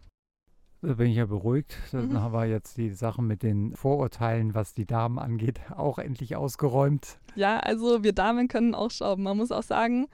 Da 0.81 0.93
bin 0.93 1.07
ich 1.07 1.17
ja 1.17 1.25
beruhigt. 1.25 1.77
Dann 1.91 2.09
mhm. 2.09 2.21
haben 2.21 2.33
wir 2.33 2.45
jetzt 2.45 2.77
die 2.77 2.89
Sachen 2.89 3.27
mit 3.27 3.43
den 3.43 3.75
Vorurteilen, 3.75 4.55
was 4.55 4.73
die 4.73 4.85
Damen 4.85 5.19
angeht, 5.19 5.59
auch 5.75 5.99
endlich 5.99 6.35
ausgeräumt. 6.35 7.19
Ja, 7.35 7.59
also 7.59 8.03
wir 8.03 8.13
Damen 8.13 8.47
können 8.47 8.75
auch 8.75 8.91
schrauben. 8.91 9.23
Man 9.23 9.37
muss 9.37 9.51
auch 9.51 9.63
sagen, 9.63 10.07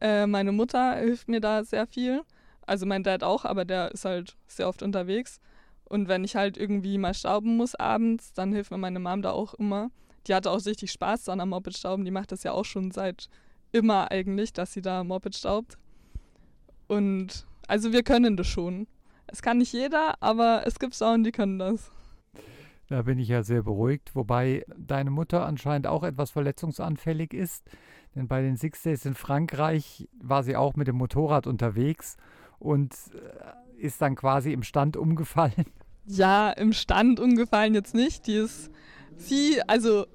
äh, 0.00 0.26
meine 0.26 0.52
Mutter 0.52 0.96
hilft 0.96 1.28
mir 1.28 1.40
da 1.40 1.64
sehr 1.64 1.86
viel. 1.86 2.22
Also 2.66 2.86
mein 2.86 3.02
Dad 3.02 3.24
auch, 3.24 3.44
aber 3.44 3.64
der 3.64 3.92
ist 3.92 4.04
halt 4.04 4.36
sehr 4.46 4.68
oft 4.68 4.82
unterwegs. 4.82 5.40
Und 5.84 6.08
wenn 6.08 6.22
ich 6.22 6.36
halt 6.36 6.56
irgendwie 6.56 6.98
mal 6.98 7.14
schrauben 7.14 7.56
muss 7.56 7.74
abends, 7.74 8.32
dann 8.32 8.52
hilft 8.52 8.70
mir 8.70 8.78
meine 8.78 9.00
Mom 9.00 9.22
da 9.22 9.32
auch 9.32 9.54
immer 9.54 9.90
die 10.26 10.34
hatte 10.34 10.50
auch 10.50 10.64
richtig 10.64 10.92
Spaß 10.92 11.28
an 11.28 11.40
am 11.40 11.50
Moped 11.50 11.76
stauben. 11.76 12.04
Die 12.04 12.10
macht 12.10 12.32
das 12.32 12.42
ja 12.42 12.52
auch 12.52 12.64
schon 12.64 12.90
seit 12.90 13.28
immer 13.72 14.10
eigentlich, 14.10 14.52
dass 14.52 14.72
sie 14.72 14.82
da 14.82 15.04
Moped 15.04 15.34
staubt. 15.34 15.78
Und 16.88 17.46
also 17.66 17.92
wir 17.92 18.02
können 18.02 18.36
das 18.36 18.46
schon. 18.46 18.86
Es 19.32 19.42
kann 19.42 19.58
nicht 19.58 19.72
jeder, 19.72 20.14
aber 20.20 20.62
es 20.66 20.78
gibt 20.78 20.94
Frauen, 20.94 21.24
die 21.24 21.32
können 21.32 21.58
das. 21.58 21.90
Da 22.88 23.02
bin 23.02 23.18
ich 23.18 23.28
ja 23.28 23.44
sehr 23.44 23.62
beruhigt, 23.62 24.16
wobei 24.16 24.64
deine 24.76 25.10
Mutter 25.10 25.46
anscheinend 25.46 25.86
auch 25.86 26.02
etwas 26.02 26.32
verletzungsanfällig 26.32 27.32
ist. 27.32 27.64
Denn 28.16 28.26
bei 28.26 28.42
den 28.42 28.56
Six 28.56 28.82
Days 28.82 29.04
in 29.04 29.14
Frankreich 29.14 30.08
war 30.20 30.42
sie 30.42 30.56
auch 30.56 30.74
mit 30.74 30.88
dem 30.88 30.96
Motorrad 30.96 31.46
unterwegs 31.46 32.16
und 32.58 32.92
äh, 33.14 33.80
ist 33.80 34.02
dann 34.02 34.16
quasi 34.16 34.52
im 34.52 34.62
Stand 34.62 34.96
umgefallen. 34.96 35.66
Ja, 36.06 36.50
im 36.50 36.72
Stand 36.72 37.20
umgefallen 37.20 37.74
jetzt 37.74 37.94
nicht. 37.94 38.26
Die 38.26 38.34
ist 38.34 38.70
sie, 39.16 39.60
also 39.68 40.06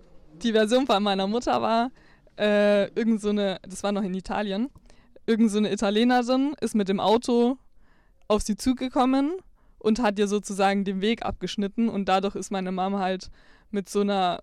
die 0.41 0.51
Version 0.51 0.87
von 0.87 1.01
meiner 1.01 1.27
Mutter 1.27 1.61
war 1.61 1.91
äh, 2.37 2.89
irgend 2.95 3.21
so 3.21 3.29
eine, 3.29 3.59
das 3.61 3.83
war 3.83 3.93
noch 3.93 4.01
in 4.01 4.13
Italien, 4.13 4.69
irgend 5.25 5.51
so 5.51 5.59
eine 5.59 5.71
Italienerin 5.71 6.53
ist 6.59 6.75
mit 6.75 6.89
dem 6.89 6.99
Auto 6.99 7.57
auf 8.27 8.41
sie 8.41 8.55
zugekommen 8.55 9.33
und 9.79 9.99
hat 9.99 10.17
ihr 10.17 10.27
sozusagen 10.27 10.83
den 10.83 11.01
Weg 11.01 11.23
abgeschnitten. 11.23 11.89
Und 11.89 12.09
dadurch 12.09 12.35
ist 12.35 12.51
meine 12.51 12.71
Mama 12.71 12.99
halt 12.99 13.29
mit 13.71 13.89
so 13.89 14.01
einer 14.01 14.41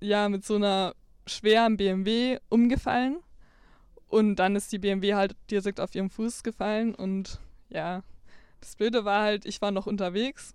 ja 0.00 0.28
mit 0.28 0.44
so 0.44 0.54
einer 0.54 0.94
schweren 1.26 1.76
BMW 1.76 2.38
umgefallen. 2.48 3.18
Und 4.06 4.36
dann 4.36 4.56
ist 4.56 4.72
die 4.72 4.78
BMW 4.78 5.14
halt 5.14 5.36
direkt 5.50 5.80
auf 5.80 5.94
ihren 5.94 6.08
Fuß 6.08 6.42
gefallen. 6.42 6.94
Und 6.94 7.40
ja 7.68 8.02
das 8.60 8.76
Blöde 8.76 9.04
war 9.04 9.22
halt 9.22 9.44
ich 9.44 9.60
war 9.60 9.70
noch 9.70 9.86
unterwegs 9.86 10.54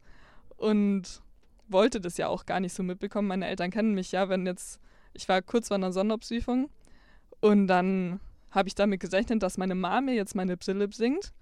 und 0.56 1.22
wollte 1.68 2.00
das 2.00 2.18
ja 2.18 2.28
auch 2.28 2.46
gar 2.46 2.60
nicht 2.60 2.74
so 2.74 2.84
mitbekommen. 2.84 3.28
Meine 3.28 3.48
Eltern 3.48 3.72
kennen 3.72 3.94
mich 3.94 4.12
ja 4.12 4.30
wenn 4.30 4.46
jetzt 4.46 4.80
ich 5.14 5.28
war 5.30 5.42
kurz 5.42 5.68
vor 5.68 5.76
einer 5.76 5.92
Sonderprüfung 5.92 6.70
und 7.42 7.68
dann 7.68 8.20
habe 8.50 8.68
ich 8.68 8.76
damit 8.76 9.02
gerechnet 9.02 9.44
dass 9.44 9.58
meine 9.58 9.76
Mama 9.76 10.02
mir 10.02 10.16
jetzt 10.16 10.36
meine 10.36 10.58
Brille 10.58 10.90
singt 10.92 11.34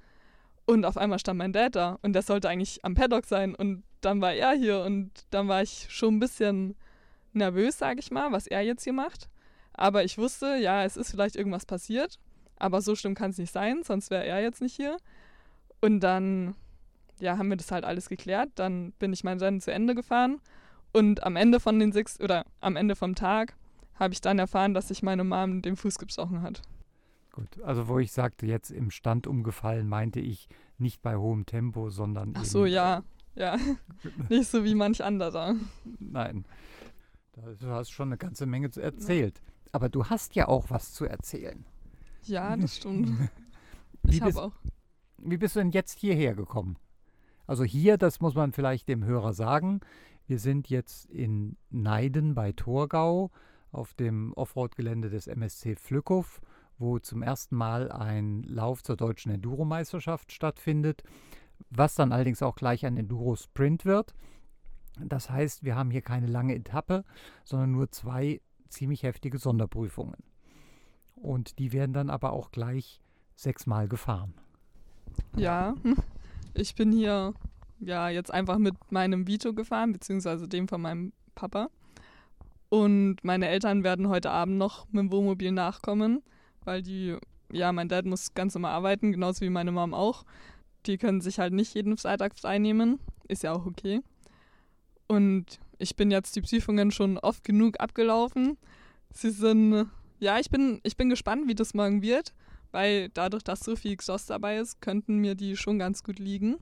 und 0.66 0.86
auf 0.86 0.98
einmal 0.98 1.20
stand 1.20 1.38
mein 1.38 1.54
Dad 1.54 1.76
da 1.76 2.00
und 2.02 2.14
der 2.14 2.22
sollte 2.22 2.50
eigentlich 2.50 2.84
am 2.84 2.96
Paddock 2.96 3.26
sein 3.26 3.56
und 3.56 3.84
dann 4.02 4.22
war 4.22 4.34
er 4.34 4.54
hier 4.54 4.82
und 4.82 5.12
dann 5.30 5.48
war 5.48 5.62
ich 5.62 5.88
schon 5.90 6.16
ein 6.16 6.20
bisschen 6.20 6.76
nervös, 7.34 7.78
sage 7.78 8.00
ich 8.00 8.12
mal, 8.12 8.32
was 8.32 8.48
er 8.48 8.62
jetzt 8.62 8.84
hier 8.84 8.94
macht. 8.94 9.30
Aber 9.74 10.04
ich 10.04 10.18
wusste, 10.18 10.58
ja, 10.58 10.84
es 10.84 10.98
ist 10.98 11.12
vielleicht 11.12 11.36
irgendwas 11.36 11.66
passiert, 11.66 12.20
aber 12.58 12.82
so 12.82 12.96
schlimm 12.96 13.16
kann 13.16 13.32
es 13.32 13.38
nicht 13.38 13.54
sein, 13.54 13.84
sonst 13.84 14.12
wäre 14.12 14.26
er 14.26 14.42
jetzt 14.42 14.62
nicht 14.62 14.76
hier. 14.76 14.98
Und 15.82 16.02
dann, 16.02 16.56
ja, 17.20 17.38
haben 17.38 17.50
wir 17.50 17.58
das 17.58 17.72
halt 17.72 17.86
alles 17.86 18.10
geklärt. 18.10 18.50
Dann 18.56 18.92
bin 19.00 19.14
ich 19.14 19.24
mein 19.24 19.40
Rennen 19.40 19.62
zu 19.62 19.72
Ende 19.72 19.96
gefahren 19.96 20.40
und 20.94 21.24
am 21.24 21.36
Ende 21.36 21.60
von 21.60 21.80
den 21.80 21.92
sechs 21.92 22.20
oder 22.20 22.46
am 22.60 22.76
Ende 22.76 22.96
vom 22.96 23.16
Tag 23.16 23.56
habe 23.96 24.14
ich 24.14 24.22
dann 24.22 24.40
erfahren, 24.40 24.74
dass 24.74 24.88
sich 24.88 25.04
meine 25.04 25.24
Mom 25.24 25.62
den 25.62 25.76
Fuß 25.76 26.00
gebrochen 26.00 26.42
hat. 26.42 26.62
Gut, 27.32 27.62
also 27.62 27.88
wo 27.88 28.00
ich 28.00 28.12
sagte, 28.12 28.46
jetzt 28.46 28.72
im 28.72 28.92
Stand 28.92 29.26
umgefallen, 29.26 29.88
meinte 29.88 30.20
ich 30.20 30.50
nicht 30.78 31.02
bei 31.02 31.16
hohem 31.16 31.46
Tempo, 31.46 31.90
sondern. 31.90 32.34
Ach 32.36 32.44
so, 32.44 32.66
ja, 32.66 33.04
ja. 33.36 33.58
nicht 34.30 34.50
so 34.50 34.64
wie 34.64 34.76
manch 34.76 35.04
anderer. 35.04 35.56
Nein. 36.00 36.46
Du 37.60 37.68
hast 37.68 37.92
schon 37.92 38.10
eine 38.10 38.18
ganze 38.18 38.46
Menge 38.46 38.70
erzählt. 38.76 39.42
Aber 39.72 39.88
du 39.88 40.06
hast 40.06 40.36
ja 40.36 40.48
auch 40.48 40.70
was 40.70 40.94
zu 40.94 41.06
erzählen. 41.06 41.66
Ja, 42.24 42.56
das 42.58 42.76
stimmt. 42.78 43.30
ich 44.08 44.22
habe 44.22 44.42
auch. 44.42 44.54
Wie 45.18 45.38
bist 45.38 45.56
du 45.56 45.60
denn 45.60 45.72
jetzt 45.72 46.00
hierher 46.00 46.36
gekommen? 46.36 46.78
Also 47.48 47.64
hier, 47.64 47.98
das 47.98 48.20
muss 48.20 48.36
man 48.36 48.52
vielleicht 48.52 48.90
dem 48.90 49.06
Hörer 49.06 49.34
sagen. 49.34 49.80
Wir 50.28 50.40
sind 50.40 50.70
jetzt 50.70 51.06
in 51.10 51.58
Neiden 51.70 52.36
bei 52.36 52.52
Torgau 52.52 53.32
auf 53.72 53.94
dem 53.94 54.34
Offroad-Gelände 54.34 55.10
des 55.10 55.28
MSC 55.28 55.76
Flückhof 55.76 56.42
wo 56.82 57.00
zum 57.00 57.22
ersten 57.22 57.56
Mal 57.56 57.92
ein 57.92 58.44
Lauf 58.44 58.84
zur 58.84 58.98
deutschen 58.98 59.32
Enduro-Meisterschaft 59.32 60.32
stattfindet, 60.32 61.04
was 61.70 61.96
dann 61.96 62.12
allerdings 62.12 62.42
auch 62.42 62.56
gleich 62.56 62.86
ein 62.86 62.98
Enduro-Sprint 62.98 63.86
wird. 63.86 64.14
Das 65.00 65.30
heißt, 65.30 65.64
wir 65.64 65.76
haben 65.76 65.92
hier 65.92 66.02
keine 66.02 66.28
lange 66.28 66.56
Etappe, 66.56 67.06
sondern 67.46 67.72
nur 67.72 67.92
zwei 67.92 68.42
ziemlich 68.68 69.04
heftige 69.04 69.38
Sonderprüfungen. 69.38 70.18
Und 71.16 71.60
die 71.60 71.72
werden 71.72 71.94
dann 71.94 72.10
aber 72.10 72.34
auch 72.34 72.52
gleich 72.52 73.00
sechsmal 73.36 73.88
gefahren. 73.88 74.34
Ja, 75.38 75.76
ich 76.54 76.76
bin 76.76 76.92
hier 76.92 77.34
ja 77.80 78.10
jetzt 78.10 78.34
einfach 78.34 78.58
mit 78.58 78.76
meinem 78.92 79.28
Vito 79.28 79.54
gefahren, 79.54 79.94
beziehungsweise 79.94 80.48
dem 80.48 80.68
von 80.68 80.82
meinem 80.82 81.14
Papa. 81.36 81.70
Und 82.70 83.18
meine 83.24 83.48
Eltern 83.50 83.84
werden 83.84 84.08
heute 84.08 84.32
Abend 84.32 84.58
noch 84.58 84.88
mit 84.92 85.00
dem 85.00 85.12
Wohnmobil 85.12 85.52
nachkommen 85.52 86.24
weil 86.66 86.82
die, 86.82 87.18
ja, 87.52 87.72
mein 87.72 87.90
Dad 87.90 88.06
muss 88.06 88.34
ganz 88.34 88.54
normal 88.54 88.74
arbeiten, 88.74 89.12
genauso 89.12 89.42
wie 89.42 89.50
meine 89.50 89.72
Mom 89.72 89.94
auch. 89.94 90.26
Die 90.86 90.98
können 90.98 91.22
sich 91.22 91.40
halt 91.40 91.54
nicht 91.54 91.74
jeden 91.76 91.98
Freitag 91.98 92.38
frei 92.38 92.58
nehmen. 92.58 93.00
Ist 93.28 93.44
ja 93.44 93.54
auch 93.54 93.66
okay. 93.66 94.02
Und 95.08 95.60
ich 95.78 95.96
bin 95.96 96.12
jetzt 96.12 96.36
die 96.36 96.42
Prüfungen 96.42 96.92
schon 96.92 97.18
oft 97.18 97.44
genug 97.44 97.80
abgelaufen. 97.80 98.58
Sie 99.14 99.32
sind, 99.32 99.90
ja, 100.20 100.40
ich 100.40 100.50
bin, 100.50 100.80
ich 100.84 100.96
bin 100.96 101.10
gespannt, 101.10 101.48
wie 101.48 101.56
das 101.56 101.74
morgen 101.74 102.02
wird, 102.02 102.34
weil 102.72 103.10
dadurch, 103.10 103.44
dass 103.44 103.60
so 103.60 103.76
viel 103.76 103.92
Exhaust 103.92 104.30
dabei 104.30 104.58
ist, 104.58 104.82
könnten 104.82 105.18
mir 105.18 105.36
die 105.36 105.58
schon 105.58 105.80
ganz 105.80 106.04
gut 106.04 106.20
liegen. 106.20 106.58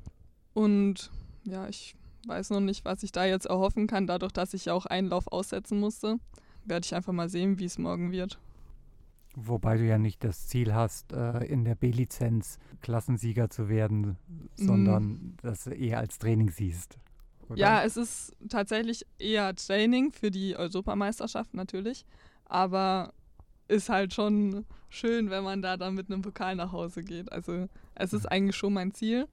Und 0.54 1.12
ja, 1.44 1.68
ich 1.68 1.96
weiß 2.28 2.50
noch 2.50 2.60
nicht, 2.60 2.86
was 2.86 3.04
ich 3.04 3.12
da 3.12 3.26
jetzt 3.26 3.46
erhoffen 3.46 3.88
kann, 3.88 4.08
dadurch, 4.08 4.32
dass 4.32 4.54
ich 4.54 4.66
ja 4.66 4.74
auch 4.74 4.86
einen 4.86 5.10
Lauf 5.10 5.28
aussetzen 5.28 5.80
musste. 5.80 6.18
Werde 6.66 6.86
ich 6.86 6.96
einfach 6.96 7.14
mal 7.14 7.30
sehen, 7.30 7.60
wie 7.60 7.66
es 7.66 7.78
morgen 7.78 8.12
wird. 8.12 8.40
Wobei 9.36 9.78
du 9.78 9.86
ja 9.86 9.98
nicht 9.98 10.24
das 10.24 10.48
Ziel 10.48 10.74
hast, 10.74 11.14
äh, 11.14 11.46
in 11.46 11.64
der 11.64 11.76
B-Lizenz 11.76 12.58
Klassensieger 12.82 13.50
zu 13.50 13.70
werden, 13.70 14.18
sondern 14.56 15.04
mm. 15.04 15.36
das 15.42 15.68
eher 15.68 16.00
als 16.00 16.18
Training 16.18 16.50
siehst. 16.50 16.98
Oder? 17.48 17.60
Ja, 17.60 17.84
es 17.84 17.96
ist 17.96 18.36
tatsächlich 18.50 19.06
eher 19.18 19.56
Training 19.56 20.12
für 20.12 20.32
die 20.32 20.56
Europameisterschaft 20.56 21.54
natürlich, 21.54 22.06
aber 22.46 23.14
ist 23.68 23.90
halt 23.90 24.14
schon 24.14 24.66
schön, 24.90 25.30
wenn 25.30 25.44
man 25.44 25.62
da 25.62 25.78
dann 25.78 25.94
mit 25.94 26.12
einem 26.12 26.22
Pokal 26.22 26.56
nach 26.56 26.72
Hause 26.72 27.04
geht. 27.04 27.32
Also 27.32 27.68
es 27.96 28.14
ist 28.14 28.26
eigentlich 28.26 28.56
schon 28.56 28.74
mein 28.74 28.94
Ziel, 28.94 29.28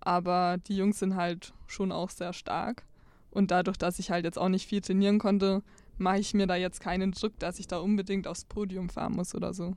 aber 0.00 0.58
die 0.66 0.76
Jungs 0.76 0.98
sind 0.98 1.14
halt 1.14 1.52
schon 1.66 1.92
auch 1.92 2.10
sehr 2.10 2.32
stark 2.32 2.84
und 3.30 3.50
dadurch, 3.50 3.76
dass 3.76 3.98
ich 3.98 4.10
halt 4.10 4.24
jetzt 4.24 4.38
auch 4.38 4.48
nicht 4.48 4.66
viel 4.66 4.80
trainieren 4.80 5.18
konnte, 5.18 5.62
mache 5.98 6.18
ich 6.18 6.34
mir 6.34 6.46
da 6.46 6.56
jetzt 6.56 6.80
keinen 6.80 7.12
Druck, 7.12 7.38
dass 7.38 7.58
ich 7.58 7.66
da 7.66 7.78
unbedingt 7.78 8.26
aufs 8.26 8.44
Podium 8.44 8.88
fahren 8.88 9.12
muss 9.12 9.34
oder 9.34 9.52
so. 9.54 9.76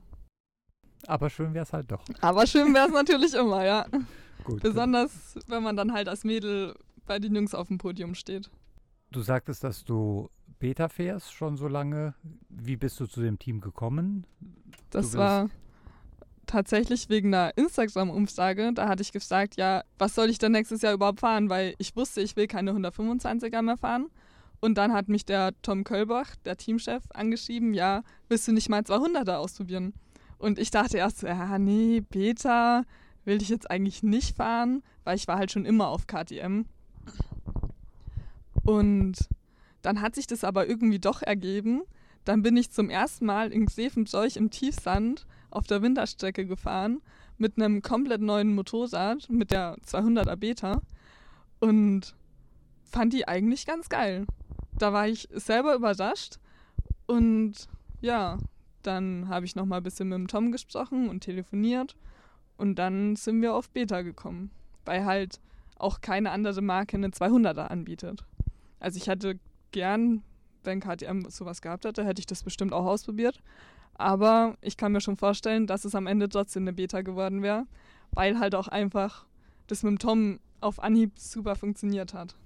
Aber 1.06 1.30
schön 1.30 1.54
wäre 1.54 1.64
es 1.64 1.72
halt 1.72 1.90
doch. 1.90 2.04
Aber 2.20 2.46
schön 2.46 2.74
wäre 2.74 2.88
es 2.88 2.92
natürlich 2.92 3.34
immer, 3.34 3.64
ja. 3.64 3.86
Gut. 4.44 4.62
Besonders, 4.62 5.38
wenn 5.46 5.62
man 5.62 5.76
dann 5.76 5.92
halt 5.92 6.08
als 6.08 6.24
Mädel 6.24 6.74
bei 7.06 7.18
den 7.18 7.34
Jungs 7.34 7.54
auf 7.54 7.68
dem 7.68 7.78
Podium 7.78 8.14
steht. 8.14 8.50
Du 9.10 9.22
sagtest, 9.22 9.64
dass 9.64 9.84
du 9.84 10.30
Beta 10.58 10.88
fährst 10.88 11.32
schon 11.32 11.56
so 11.56 11.68
lange. 11.68 12.14
Wie 12.48 12.76
bist 12.76 13.00
du 13.00 13.06
zu 13.06 13.20
dem 13.20 13.38
Team 13.38 13.60
gekommen? 13.60 14.26
Das 14.90 15.16
war 15.16 15.48
tatsächlich 16.46 17.08
wegen 17.08 17.34
einer 17.34 17.56
Instagram-Umfrage. 17.56 18.72
Da 18.74 18.88
hatte 18.88 19.02
ich 19.02 19.12
gefragt, 19.12 19.56
ja, 19.56 19.84
was 19.98 20.14
soll 20.14 20.30
ich 20.30 20.38
denn 20.38 20.52
nächstes 20.52 20.82
Jahr 20.82 20.92
überhaupt 20.92 21.20
fahren? 21.20 21.48
Weil 21.48 21.74
ich 21.78 21.96
wusste, 21.96 22.20
ich 22.20 22.36
will 22.36 22.46
keine 22.46 22.72
125er 22.72 23.62
mehr 23.62 23.76
fahren. 23.76 24.06
Und 24.60 24.76
dann 24.76 24.92
hat 24.92 25.08
mich 25.08 25.24
der 25.24 25.52
Tom 25.62 25.84
Kölbach, 25.84 26.36
der 26.44 26.56
Teamchef, 26.56 27.02
angeschrieben, 27.14 27.72
ja, 27.72 28.02
willst 28.28 28.46
du 28.46 28.52
nicht 28.52 28.68
mal 28.68 28.82
200er 28.82 29.36
ausprobieren? 29.36 29.94
Und 30.38 30.58
ich 30.58 30.70
dachte 30.70 30.98
erst, 30.98 31.22
ja, 31.22 31.58
nee, 31.58 32.00
Beta 32.00 32.84
will 33.24 33.40
ich 33.40 33.48
jetzt 33.48 33.70
eigentlich 33.70 34.02
nicht 34.02 34.36
fahren, 34.36 34.82
weil 35.04 35.16
ich 35.16 35.28
war 35.28 35.38
halt 35.38 35.50
schon 35.50 35.64
immer 35.64 35.88
auf 35.88 36.06
KTM. 36.06 36.64
Und 38.64 39.16
dann 39.82 40.00
hat 40.02 40.14
sich 40.14 40.26
das 40.26 40.44
aber 40.44 40.68
irgendwie 40.68 40.98
doch 40.98 41.22
ergeben. 41.22 41.82
Dann 42.24 42.42
bin 42.42 42.56
ich 42.56 42.70
zum 42.70 42.90
ersten 42.90 43.24
Mal 43.24 43.52
in 43.52 43.66
Grevenbroich 43.66 44.36
im 44.36 44.50
Tiefsand 44.50 45.26
auf 45.50 45.66
der 45.66 45.80
Winterstrecke 45.82 46.46
gefahren 46.46 47.00
mit 47.38 47.56
einem 47.56 47.80
komplett 47.80 48.20
neuen 48.20 48.54
Motorrad, 48.54 49.28
mit 49.30 49.50
der 49.50 49.76
200er 49.78 50.36
Beta 50.36 50.82
und 51.60 52.14
fand 52.84 53.14
die 53.14 53.26
eigentlich 53.26 53.66
ganz 53.66 53.88
geil 53.88 54.26
da 54.80 54.92
war 54.92 55.08
ich 55.08 55.28
selber 55.32 55.74
überrascht. 55.74 56.38
Und 57.06 57.68
ja, 58.00 58.38
dann 58.82 59.28
habe 59.28 59.44
ich 59.44 59.56
noch 59.56 59.66
mal 59.66 59.78
ein 59.78 59.82
bisschen 59.82 60.08
mit 60.08 60.18
dem 60.18 60.28
Tom 60.28 60.52
gesprochen 60.52 61.08
und 61.08 61.20
telefoniert. 61.20 61.96
Und 62.56 62.78
dann 62.78 63.16
sind 63.16 63.40
wir 63.42 63.54
auf 63.54 63.70
Beta 63.70 64.02
gekommen, 64.02 64.50
weil 64.84 65.04
halt 65.04 65.40
auch 65.76 66.00
keine 66.00 66.30
andere 66.30 66.60
Marke 66.60 66.96
eine 66.96 67.08
200er 67.08 67.66
anbietet. 67.68 68.24
Also 68.78 68.98
ich 68.98 69.06
hätte 69.06 69.38
gern, 69.70 70.22
wenn 70.62 70.80
KTM 70.80 71.28
sowas 71.28 71.62
gehabt 71.62 71.84
hätte, 71.84 72.04
hätte 72.04 72.20
ich 72.20 72.26
das 72.26 72.42
bestimmt 72.42 72.72
auch 72.72 72.84
ausprobiert. 72.84 73.40
Aber 73.94 74.56
ich 74.60 74.76
kann 74.76 74.92
mir 74.92 75.00
schon 75.00 75.16
vorstellen, 75.16 75.66
dass 75.66 75.84
es 75.84 75.94
am 75.94 76.06
Ende 76.06 76.28
trotzdem 76.28 76.64
eine 76.64 76.72
Beta 76.72 77.02
geworden 77.02 77.42
wäre, 77.42 77.66
weil 78.12 78.38
halt 78.38 78.54
auch 78.54 78.68
einfach 78.68 79.26
das 79.66 79.82
mit 79.82 79.92
dem 79.92 79.98
Tom 79.98 80.40
auf 80.60 80.82
Anhieb 80.82 81.18
super 81.18 81.56
funktioniert 81.56 82.14
hat. 82.14 82.36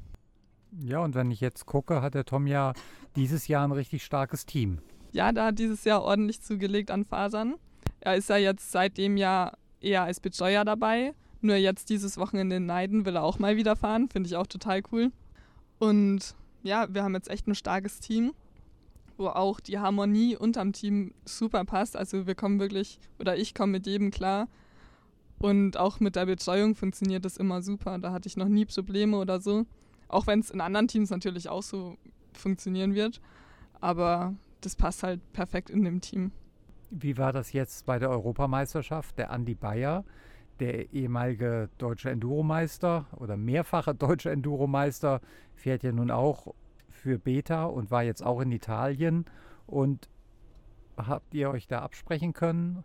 Ja, 0.80 1.00
und 1.00 1.14
wenn 1.14 1.30
ich 1.30 1.40
jetzt 1.40 1.66
gucke, 1.66 2.02
hat 2.02 2.14
der 2.14 2.24
Tom 2.24 2.46
ja 2.46 2.72
dieses 3.16 3.48
Jahr 3.48 3.66
ein 3.66 3.72
richtig 3.72 4.04
starkes 4.04 4.46
Team. 4.46 4.78
Ja, 5.12 5.32
da 5.32 5.46
hat 5.46 5.58
dieses 5.58 5.84
Jahr 5.84 6.02
ordentlich 6.02 6.42
zugelegt 6.42 6.90
an 6.90 7.04
Fasern. 7.04 7.54
Er 8.00 8.16
ist 8.16 8.28
ja 8.28 8.36
jetzt 8.36 8.72
seit 8.72 8.98
dem 8.98 9.16
Jahr 9.16 9.56
eher 9.80 10.02
als 10.02 10.20
Betreuer 10.20 10.64
dabei. 10.64 11.14
Nur 11.40 11.56
jetzt 11.56 11.90
dieses 11.90 12.16
Wochenende 12.18 12.56
in 12.56 12.66
Neiden 12.66 13.04
will 13.04 13.16
er 13.16 13.22
auch 13.22 13.38
mal 13.38 13.56
wieder 13.56 13.76
fahren. 13.76 14.08
Finde 14.08 14.28
ich 14.28 14.36
auch 14.36 14.46
total 14.46 14.82
cool. 14.90 15.12
Und 15.78 16.34
ja, 16.62 16.92
wir 16.92 17.04
haben 17.04 17.14
jetzt 17.14 17.30
echt 17.30 17.46
ein 17.46 17.54
starkes 17.54 18.00
Team, 18.00 18.32
wo 19.16 19.28
auch 19.28 19.60
die 19.60 19.78
Harmonie 19.78 20.36
unterm 20.36 20.72
Team 20.72 21.12
super 21.24 21.64
passt. 21.64 21.96
Also 21.96 22.26
wir 22.26 22.34
kommen 22.34 22.58
wirklich, 22.58 22.98
oder 23.20 23.36
ich 23.36 23.54
komme 23.54 23.72
mit 23.72 23.86
jedem 23.86 24.10
klar. 24.10 24.48
Und 25.38 25.76
auch 25.76 26.00
mit 26.00 26.16
der 26.16 26.26
Betreuung 26.26 26.74
funktioniert 26.74 27.24
das 27.24 27.36
immer 27.36 27.62
super. 27.62 27.98
Da 27.98 28.12
hatte 28.12 28.26
ich 28.26 28.36
noch 28.36 28.48
nie 28.48 28.64
Probleme 28.64 29.18
oder 29.18 29.40
so. 29.40 29.66
Auch 30.14 30.28
wenn 30.28 30.38
es 30.38 30.50
in 30.50 30.60
anderen 30.60 30.86
Teams 30.86 31.10
natürlich 31.10 31.48
auch 31.48 31.64
so 31.64 31.96
funktionieren 32.32 32.94
wird. 32.94 33.20
Aber 33.80 34.34
das 34.60 34.76
passt 34.76 35.02
halt 35.02 35.20
perfekt 35.32 35.70
in 35.70 35.82
dem 35.82 36.00
Team. 36.00 36.30
Wie 36.90 37.18
war 37.18 37.32
das 37.32 37.52
jetzt 37.52 37.84
bei 37.84 37.98
der 37.98 38.10
Europameisterschaft? 38.10 39.18
Der 39.18 39.32
Andi 39.32 39.56
Bayer, 39.56 40.04
der 40.60 40.92
ehemalige 40.92 41.68
deutsche 41.78 42.10
Enduromeister 42.10 43.06
oder 43.16 43.36
mehrfache 43.36 43.92
deutsche 43.96 44.30
Enduromeister, 44.30 45.20
fährt 45.52 45.82
ja 45.82 45.90
nun 45.90 46.12
auch 46.12 46.54
für 46.88 47.18
Beta 47.18 47.64
und 47.64 47.90
war 47.90 48.04
jetzt 48.04 48.24
auch 48.24 48.40
in 48.40 48.52
Italien. 48.52 49.24
Und 49.66 50.08
habt 50.96 51.34
ihr 51.34 51.50
euch 51.50 51.66
da 51.66 51.80
absprechen 51.80 52.34
können? 52.34 52.84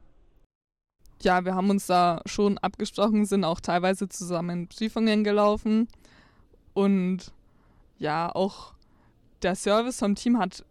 Ja, 1.21 1.45
wir 1.45 1.53
haben 1.53 1.69
uns 1.69 1.85
da 1.85 2.21
schon 2.25 2.57
abgesprochen, 2.57 3.25
sind 3.25 3.43
auch 3.43 3.59
teilweise 3.59 4.09
zusammen 4.09 4.67
Prüfungen 4.67 5.23
gelaufen. 5.23 5.87
Und 6.79 7.33
ja, 7.97 8.33
auch 8.33 8.73
der 9.41 9.55
Service 9.55 9.99
vom 9.99 10.15
Team 10.15 10.39
hat 10.39 10.63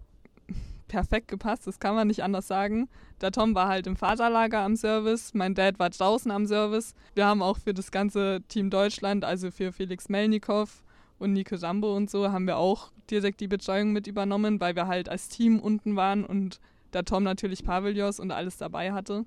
perfekt 0.88 1.28
gepasst, 1.28 1.66
das 1.66 1.80
kann 1.80 1.94
man 1.94 2.08
nicht 2.08 2.22
anders 2.22 2.48
sagen. 2.48 2.88
Der 3.20 3.30
Tom 3.30 3.54
war 3.54 3.68
halt 3.68 3.86
im 3.86 3.94
Faserlager 3.94 4.60
am 4.60 4.74
Service, 4.74 5.34
mein 5.34 5.54
Dad 5.54 5.78
war 5.78 5.90
draußen 5.90 6.30
am 6.30 6.46
Service. 6.46 6.94
Wir 7.14 7.26
haben 7.26 7.42
auch 7.42 7.58
für 7.58 7.74
das 7.74 7.90
ganze 7.90 8.40
Team 8.48 8.70
Deutschland, 8.70 9.22
also 9.22 9.50
für 9.50 9.70
Felix 9.70 10.08
Melnikow 10.08 10.82
und 11.18 11.34
Nico 11.34 11.58
Sambo 11.58 11.94
und 11.94 12.08
so, 12.08 12.32
haben 12.32 12.46
wir 12.46 12.56
auch 12.56 12.90
direkt 13.10 13.42
die 13.42 13.48
Betreuung 13.48 13.92
mit 13.92 14.06
übernommen, 14.06 14.62
weil 14.62 14.76
wir 14.76 14.86
halt 14.86 15.10
als 15.10 15.28
Team 15.28 15.60
unten 15.60 15.94
waren 15.94 16.24
und 16.24 16.58
der 16.94 17.04
Tom 17.04 17.22
natürlich 17.22 17.64
Pavillons 17.64 18.18
und 18.18 18.30
alles 18.30 18.56
dabei 18.56 18.94
hatte. 18.94 19.26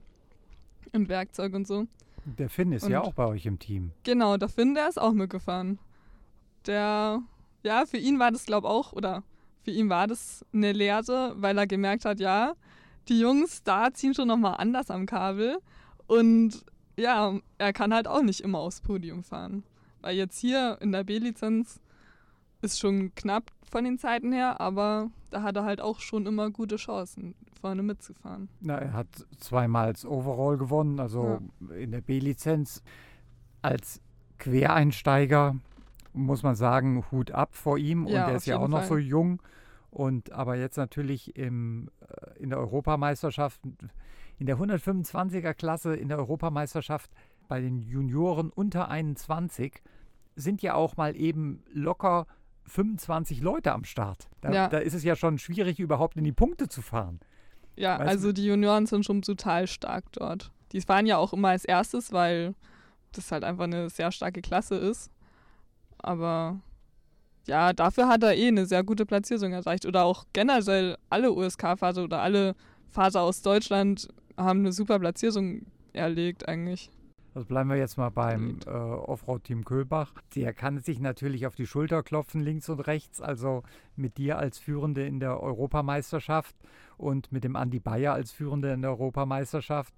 Im 0.93 1.09
Werkzeug 1.09 1.53
und 1.53 1.67
so. 1.67 1.85
Der 2.25 2.49
Finn 2.49 2.71
ist 2.71 2.85
und 2.85 2.91
ja 2.91 3.01
auch 3.01 3.13
bei 3.13 3.27
euch 3.27 3.45
im 3.45 3.59
Team. 3.59 3.91
Genau, 4.01 4.37
der 4.37 4.49
Finn, 4.49 4.73
der 4.73 4.89
ist 4.89 4.99
auch 4.99 5.13
mitgefahren. 5.13 5.77
Der, 6.67 7.21
ja, 7.63 7.86
für 7.86 7.97
ihn 7.97 8.19
war 8.19 8.32
das, 8.32 8.45
glaube 8.45 8.67
ich, 8.67 8.71
auch, 8.74 8.93
oder 8.93 9.24
für 9.63 9.71
ihn 9.71 9.89
war 9.89 10.08
das 10.08 10.45
eine 10.54 10.71
Lehre, 10.71 11.34
weil 11.38 11.58
er 11.58 11.67
gemerkt 11.67 12.06
hat, 12.06 12.19
ja, 12.19 12.54
die 13.08 13.19
Jungs 13.19 13.63
da 13.63 13.93
ziehen 13.93 14.13
schon 14.13 14.28
nochmal 14.28 14.56
anders 14.58 14.89
am 14.89 15.06
Kabel. 15.06 15.60
Und 16.08 16.65
ja, 16.97 17.34
er 17.58 17.74
kann 17.74 17.93
halt 17.93 18.08
auch 18.08 18.21
nicht 18.21 18.41
immer 18.41 18.60
aufs 18.60 18.82
Podium 18.82 19.24
fahren. 19.24 19.63
Weil 20.02 20.15
jetzt 20.15 20.39
hier 20.39 20.78
in 20.82 20.91
der 20.91 21.04
B-Lizenz 21.04 21.80
ist 22.62 22.80
schon 22.80 23.13
knapp 23.15 23.52
von 23.63 23.84
den 23.84 23.97
Zeiten 23.97 24.32
her, 24.32 24.60
aber 24.60 25.10
da 25.30 25.41
hat 25.43 25.56
er 25.56 25.63
halt 25.63 25.82
auch 25.82 26.00
schon 26.00 26.26
immer 26.26 26.50
gute 26.50 26.76
Chancen, 26.76 27.36
vorne 27.60 27.84
mitzufahren. 27.84 28.50
Na, 28.60 28.78
er 28.78 28.93
hat 28.93 29.08
zweimal 29.38 29.93
das 29.93 30.06
Overall 30.06 30.58
gewonnen, 30.58 31.00
also 31.00 31.39
ja. 31.69 31.76
in 31.76 31.91
der 31.91 32.02
B-Lizenz. 32.02 32.84
Als 33.63 34.02
Quereinsteiger 34.39 35.56
muss 36.13 36.43
man 36.43 36.56
sagen, 36.56 37.04
Hut 37.12 37.32
ab 37.32 37.56
vor 37.56 37.78
ihm. 37.78 38.08
Ja, 38.08 38.26
und 38.26 38.32
er 38.32 38.36
ist 38.36 38.45
ja 38.45 38.58
auch 38.58 38.67
noch 38.67 38.80
Fall. 38.80 38.88
so 38.88 38.97
jung. 38.97 39.41
Und 39.89 40.32
aber 40.32 40.56
jetzt 40.56 40.78
natürlich 40.78 41.36
im, 41.36 41.89
äh, 42.00 42.39
in 42.39 42.50
der 42.50 42.60
Europameisterschaft, 42.60 43.62
in 44.38 44.45
der 44.45 44.58
125er 44.58 45.54
Klasse 45.54 45.95
in 45.95 46.08
der 46.08 46.17
Europameisterschaft 46.17 47.12
bei 47.47 47.60
den 47.60 47.82
Junioren 47.82 48.50
unter 48.50 48.89
21 48.89 49.82
sind 50.36 50.62
ja 50.62 50.74
auch 50.76 50.95
mal 50.95 51.15
eben 51.17 51.63
locker 51.74 52.26
25 52.65 53.41
Leute 53.41 53.74
am 53.74 53.84
Start. 53.84 54.30
Da, 54.39 54.52
ja. 54.52 54.67
da 54.69 54.78
ist 54.78 54.93
es 54.93 55.04
ja 55.04 55.17
schon 55.17 55.38
schwierig, 55.38 55.80
überhaupt 55.80 56.15
in 56.15 56.24
die 56.24 56.32
Punkte 56.32 56.69
zu 56.69 56.82
fahren. 56.82 57.19
Ja, 57.76 58.00
weißt 58.00 58.10
also 58.10 58.28
du? 58.30 58.36
die 58.36 58.45
Junioren 58.45 58.86
sind 58.86 59.06
schon 59.06 59.21
total 59.21 59.67
stark 59.67 60.06
dort. 60.13 60.52
Die 60.71 60.82
fahren 60.82 61.06
ja 61.06 61.17
auch 61.17 61.34
immer 61.34 61.50
als 61.50 61.65
erstes, 61.65 62.13
weil 62.13 62.56
das 63.12 63.32
halt 63.32 63.43
einfach 63.43 63.65
eine 63.65 63.89
sehr 63.89 64.12
starke 64.12 64.41
Klasse 64.41 64.76
ist. 64.76 65.12
Aber 66.03 66.59
ja, 67.47 67.73
dafür 67.73 68.07
hat 68.07 68.23
er 68.23 68.35
eh 68.35 68.47
eine 68.47 68.65
sehr 68.65 68.83
gute 68.83 69.05
Platzierung 69.05 69.53
erreicht. 69.53 69.85
Oder 69.85 70.03
auch 70.03 70.25
generell 70.33 70.97
alle 71.09 71.31
USK-Fahrer 71.31 72.03
oder 72.03 72.21
alle 72.21 72.55
Fahrer 72.89 73.21
aus 73.21 73.41
Deutschland 73.41 74.09
haben 74.37 74.59
eine 74.59 74.71
super 74.71 74.99
Platzierung 74.99 75.65
erlegt 75.93 76.47
eigentlich. 76.47 76.91
Also 77.33 77.47
bleiben 77.47 77.69
wir 77.69 77.77
jetzt 77.77 77.97
mal 77.97 78.09
beim 78.09 78.59
äh, 78.65 78.69
Offroad-Team 78.69 79.63
Köhlbach. 79.63 80.13
Der 80.35 80.53
kann 80.53 80.79
sich 80.79 80.99
natürlich 80.99 81.47
auf 81.47 81.55
die 81.55 81.65
Schulter 81.65 82.03
klopfen, 82.03 82.41
links 82.41 82.67
und 82.67 82.81
rechts. 82.81 83.21
Also 83.21 83.63
mit 83.95 84.17
dir 84.17 84.37
als 84.37 84.59
Führende 84.59 85.05
in 85.05 85.21
der 85.21 85.41
Europameisterschaft 85.41 86.55
und 86.97 87.31
mit 87.31 87.45
dem 87.45 87.55
Andi 87.55 87.79
Bayer 87.79 88.13
als 88.13 88.31
Führende 88.31 88.73
in 88.73 88.81
der 88.81 88.91
Europameisterschaft. 88.91 89.93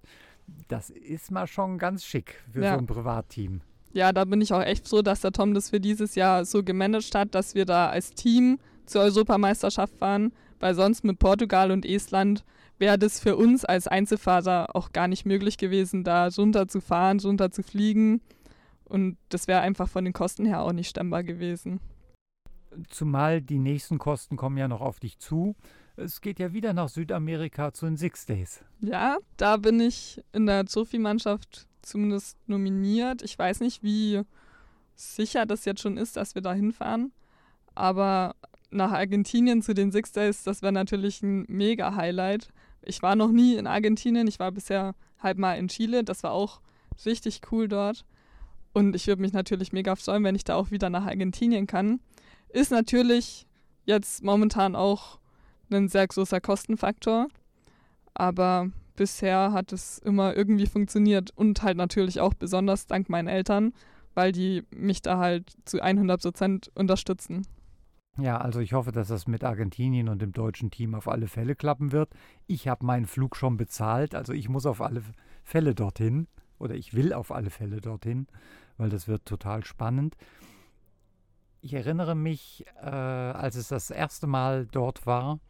Das 0.68 0.90
ist 0.90 1.32
mal 1.32 1.48
schon 1.48 1.78
ganz 1.78 2.04
schick 2.04 2.40
für 2.52 2.62
ja. 2.62 2.74
so 2.74 2.78
ein 2.78 2.86
Privatteam 2.86 3.62
ja, 3.94 4.12
da 4.12 4.24
bin 4.24 4.40
ich 4.40 4.52
auch 4.52 4.62
echt 4.62 4.88
froh, 4.88 5.02
dass 5.02 5.20
der 5.20 5.32
Tom 5.32 5.54
das 5.54 5.70
für 5.70 5.80
dieses 5.80 6.16
Jahr 6.16 6.44
so 6.44 6.62
gemanagt 6.62 7.14
hat, 7.14 7.34
dass 7.34 7.54
wir 7.54 7.64
da 7.64 7.88
als 7.88 8.10
Team 8.10 8.58
zur 8.86 9.02
Europameisterschaft 9.02 9.96
fahren, 9.96 10.32
weil 10.60 10.74
sonst 10.74 11.04
mit 11.04 11.18
Portugal 11.18 11.70
und 11.70 11.86
Estland 11.86 12.44
wäre 12.78 12.98
das 12.98 13.20
für 13.20 13.36
uns 13.36 13.64
als 13.64 13.86
Einzelfahrer 13.86 14.74
auch 14.74 14.92
gar 14.92 15.06
nicht 15.06 15.26
möglich 15.26 15.58
gewesen, 15.58 16.02
da 16.02 16.26
runter 16.26 16.66
zu 16.66 16.80
fahren, 16.80 17.20
runter 17.20 17.52
zu 17.52 17.62
fliegen. 17.62 18.20
Und 18.84 19.16
das 19.28 19.46
wäre 19.46 19.60
einfach 19.60 19.88
von 19.88 20.04
den 20.04 20.12
Kosten 20.12 20.44
her 20.44 20.62
auch 20.62 20.72
nicht 20.72 20.90
stemmbar 20.90 21.22
gewesen. 21.22 21.80
Zumal 22.90 23.40
die 23.40 23.60
nächsten 23.60 23.98
Kosten 23.98 24.36
kommen 24.36 24.58
ja 24.58 24.66
noch 24.66 24.80
auf 24.80 24.98
dich 24.98 25.18
zu. 25.18 25.54
Es 25.96 26.20
geht 26.20 26.40
ja 26.40 26.52
wieder 26.52 26.72
nach 26.72 26.88
Südamerika 26.88 27.72
zu 27.72 27.86
den 27.86 27.96
Six 27.96 28.26
Days. 28.26 28.64
Ja, 28.80 29.18
da 29.36 29.56
bin 29.56 29.78
ich 29.78 30.20
in 30.32 30.46
der 30.46 30.64
Sophie-Mannschaft 30.66 31.68
zumindest 31.86 32.36
nominiert. 32.46 33.22
Ich 33.22 33.38
weiß 33.38 33.60
nicht, 33.60 33.82
wie 33.82 34.22
sicher 34.94 35.46
das 35.46 35.64
jetzt 35.64 35.80
schon 35.80 35.96
ist, 35.96 36.16
dass 36.16 36.34
wir 36.34 36.42
da 36.42 36.52
hinfahren. 36.52 37.12
Aber 37.74 38.36
nach 38.70 38.92
Argentinien 38.92 39.62
zu 39.62 39.74
den 39.74 39.92
Six 39.92 40.12
Days, 40.12 40.42
das 40.42 40.62
wäre 40.62 40.72
natürlich 40.72 41.22
ein 41.22 41.44
mega 41.48 41.94
Highlight. 41.94 42.48
Ich 42.82 43.02
war 43.02 43.16
noch 43.16 43.30
nie 43.30 43.56
in 43.56 43.66
Argentinien, 43.66 44.26
ich 44.26 44.38
war 44.38 44.52
bisher 44.52 44.94
halt 45.18 45.38
mal 45.38 45.54
in 45.54 45.68
Chile, 45.68 46.04
das 46.04 46.22
war 46.22 46.32
auch 46.32 46.60
richtig 47.04 47.40
cool 47.50 47.68
dort. 47.68 48.04
Und 48.72 48.96
ich 48.96 49.06
würde 49.06 49.22
mich 49.22 49.32
natürlich 49.32 49.72
mega 49.72 49.94
freuen, 49.94 50.24
wenn 50.24 50.34
ich 50.34 50.44
da 50.44 50.56
auch 50.56 50.70
wieder 50.70 50.90
nach 50.90 51.06
Argentinien 51.06 51.66
kann. 51.66 52.00
Ist 52.48 52.72
natürlich 52.72 53.46
jetzt 53.84 54.22
momentan 54.22 54.74
auch 54.74 55.18
ein 55.72 55.88
sehr 55.88 56.06
großer 56.06 56.40
Kostenfaktor. 56.40 57.28
Aber 58.14 58.70
bisher 58.94 59.52
hat 59.52 59.72
es 59.72 59.98
immer 59.98 60.36
irgendwie 60.36 60.66
funktioniert 60.66 61.30
und 61.36 61.62
halt 61.62 61.76
natürlich 61.76 62.20
auch 62.20 62.34
besonders 62.34 62.86
dank 62.86 63.08
meinen 63.08 63.28
Eltern, 63.28 63.72
weil 64.14 64.32
die 64.32 64.62
mich 64.70 65.02
da 65.02 65.18
halt 65.18 65.52
zu 65.64 65.82
100 65.82 66.22
Prozent 66.22 66.70
unterstützen. 66.74 67.46
Ja, 68.16 68.38
also 68.38 68.60
ich 68.60 68.72
hoffe, 68.72 68.92
dass 68.92 69.08
das 69.08 69.26
mit 69.26 69.42
Argentinien 69.42 70.08
und 70.08 70.22
dem 70.22 70.32
deutschen 70.32 70.70
Team 70.70 70.94
auf 70.94 71.08
alle 71.08 71.26
Fälle 71.26 71.56
klappen 71.56 71.90
wird. 71.90 72.10
Ich 72.46 72.68
habe 72.68 72.86
meinen 72.86 73.06
Flug 73.06 73.34
schon 73.36 73.56
bezahlt, 73.56 74.14
also 74.14 74.32
ich 74.32 74.48
muss 74.48 74.66
auf 74.66 74.80
alle 74.80 75.02
Fälle 75.42 75.74
dorthin 75.74 76.28
oder 76.58 76.74
ich 76.76 76.94
will 76.94 77.12
auf 77.12 77.32
alle 77.32 77.50
Fälle 77.50 77.80
dorthin, 77.80 78.28
weil 78.76 78.88
das 78.88 79.08
wird 79.08 79.26
total 79.26 79.64
spannend. 79.64 80.16
Ich 81.60 81.74
erinnere 81.74 82.14
mich, 82.14 82.64
äh, 82.80 82.86
als 82.86 83.56
es 83.56 83.68
das 83.68 83.90
erste 83.90 84.28
Mal 84.28 84.66
dort 84.66 85.06
war, 85.06 85.40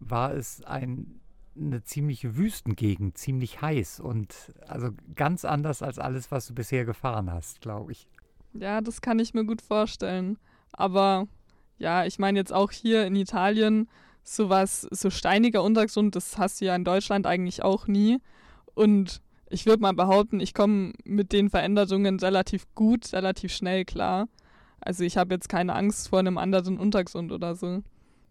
war 0.00 0.34
es 0.34 0.64
ein 0.64 1.20
eine 1.58 1.82
ziemliche 1.82 2.36
Wüstengegend, 2.36 3.16
ziemlich 3.18 3.60
heiß 3.62 4.00
und 4.00 4.34
also 4.66 4.90
ganz 5.14 5.44
anders 5.44 5.82
als 5.82 5.98
alles, 5.98 6.30
was 6.30 6.46
du 6.46 6.54
bisher 6.54 6.84
gefahren 6.84 7.30
hast, 7.30 7.60
glaube 7.60 7.92
ich. 7.92 8.08
Ja, 8.54 8.80
das 8.80 9.00
kann 9.00 9.18
ich 9.18 9.34
mir 9.34 9.44
gut 9.44 9.62
vorstellen. 9.62 10.38
Aber 10.72 11.26
ja, 11.78 12.04
ich 12.04 12.18
meine 12.18 12.38
jetzt 12.38 12.52
auch 12.52 12.70
hier 12.70 13.06
in 13.06 13.16
Italien, 13.16 13.88
sowas, 14.22 14.86
so 14.90 15.10
steiniger 15.10 15.62
Untergrund, 15.62 16.16
das 16.16 16.38
hast 16.38 16.60
du 16.60 16.66
ja 16.66 16.74
in 16.74 16.84
Deutschland 16.84 17.26
eigentlich 17.26 17.62
auch 17.62 17.86
nie. 17.86 18.18
Und 18.74 19.22
ich 19.48 19.66
würde 19.66 19.82
mal 19.82 19.92
behaupten, 19.92 20.40
ich 20.40 20.54
komme 20.54 20.92
mit 21.04 21.32
den 21.32 21.50
Veränderungen 21.50 22.18
relativ 22.18 22.66
gut, 22.74 23.12
relativ 23.12 23.52
schnell 23.52 23.84
klar. 23.84 24.28
Also 24.80 25.04
ich 25.04 25.16
habe 25.16 25.34
jetzt 25.34 25.48
keine 25.48 25.74
Angst 25.74 26.08
vor 26.08 26.18
einem 26.18 26.38
anderen 26.38 26.78
Untergrund 26.78 27.32
oder 27.32 27.54
so. 27.54 27.82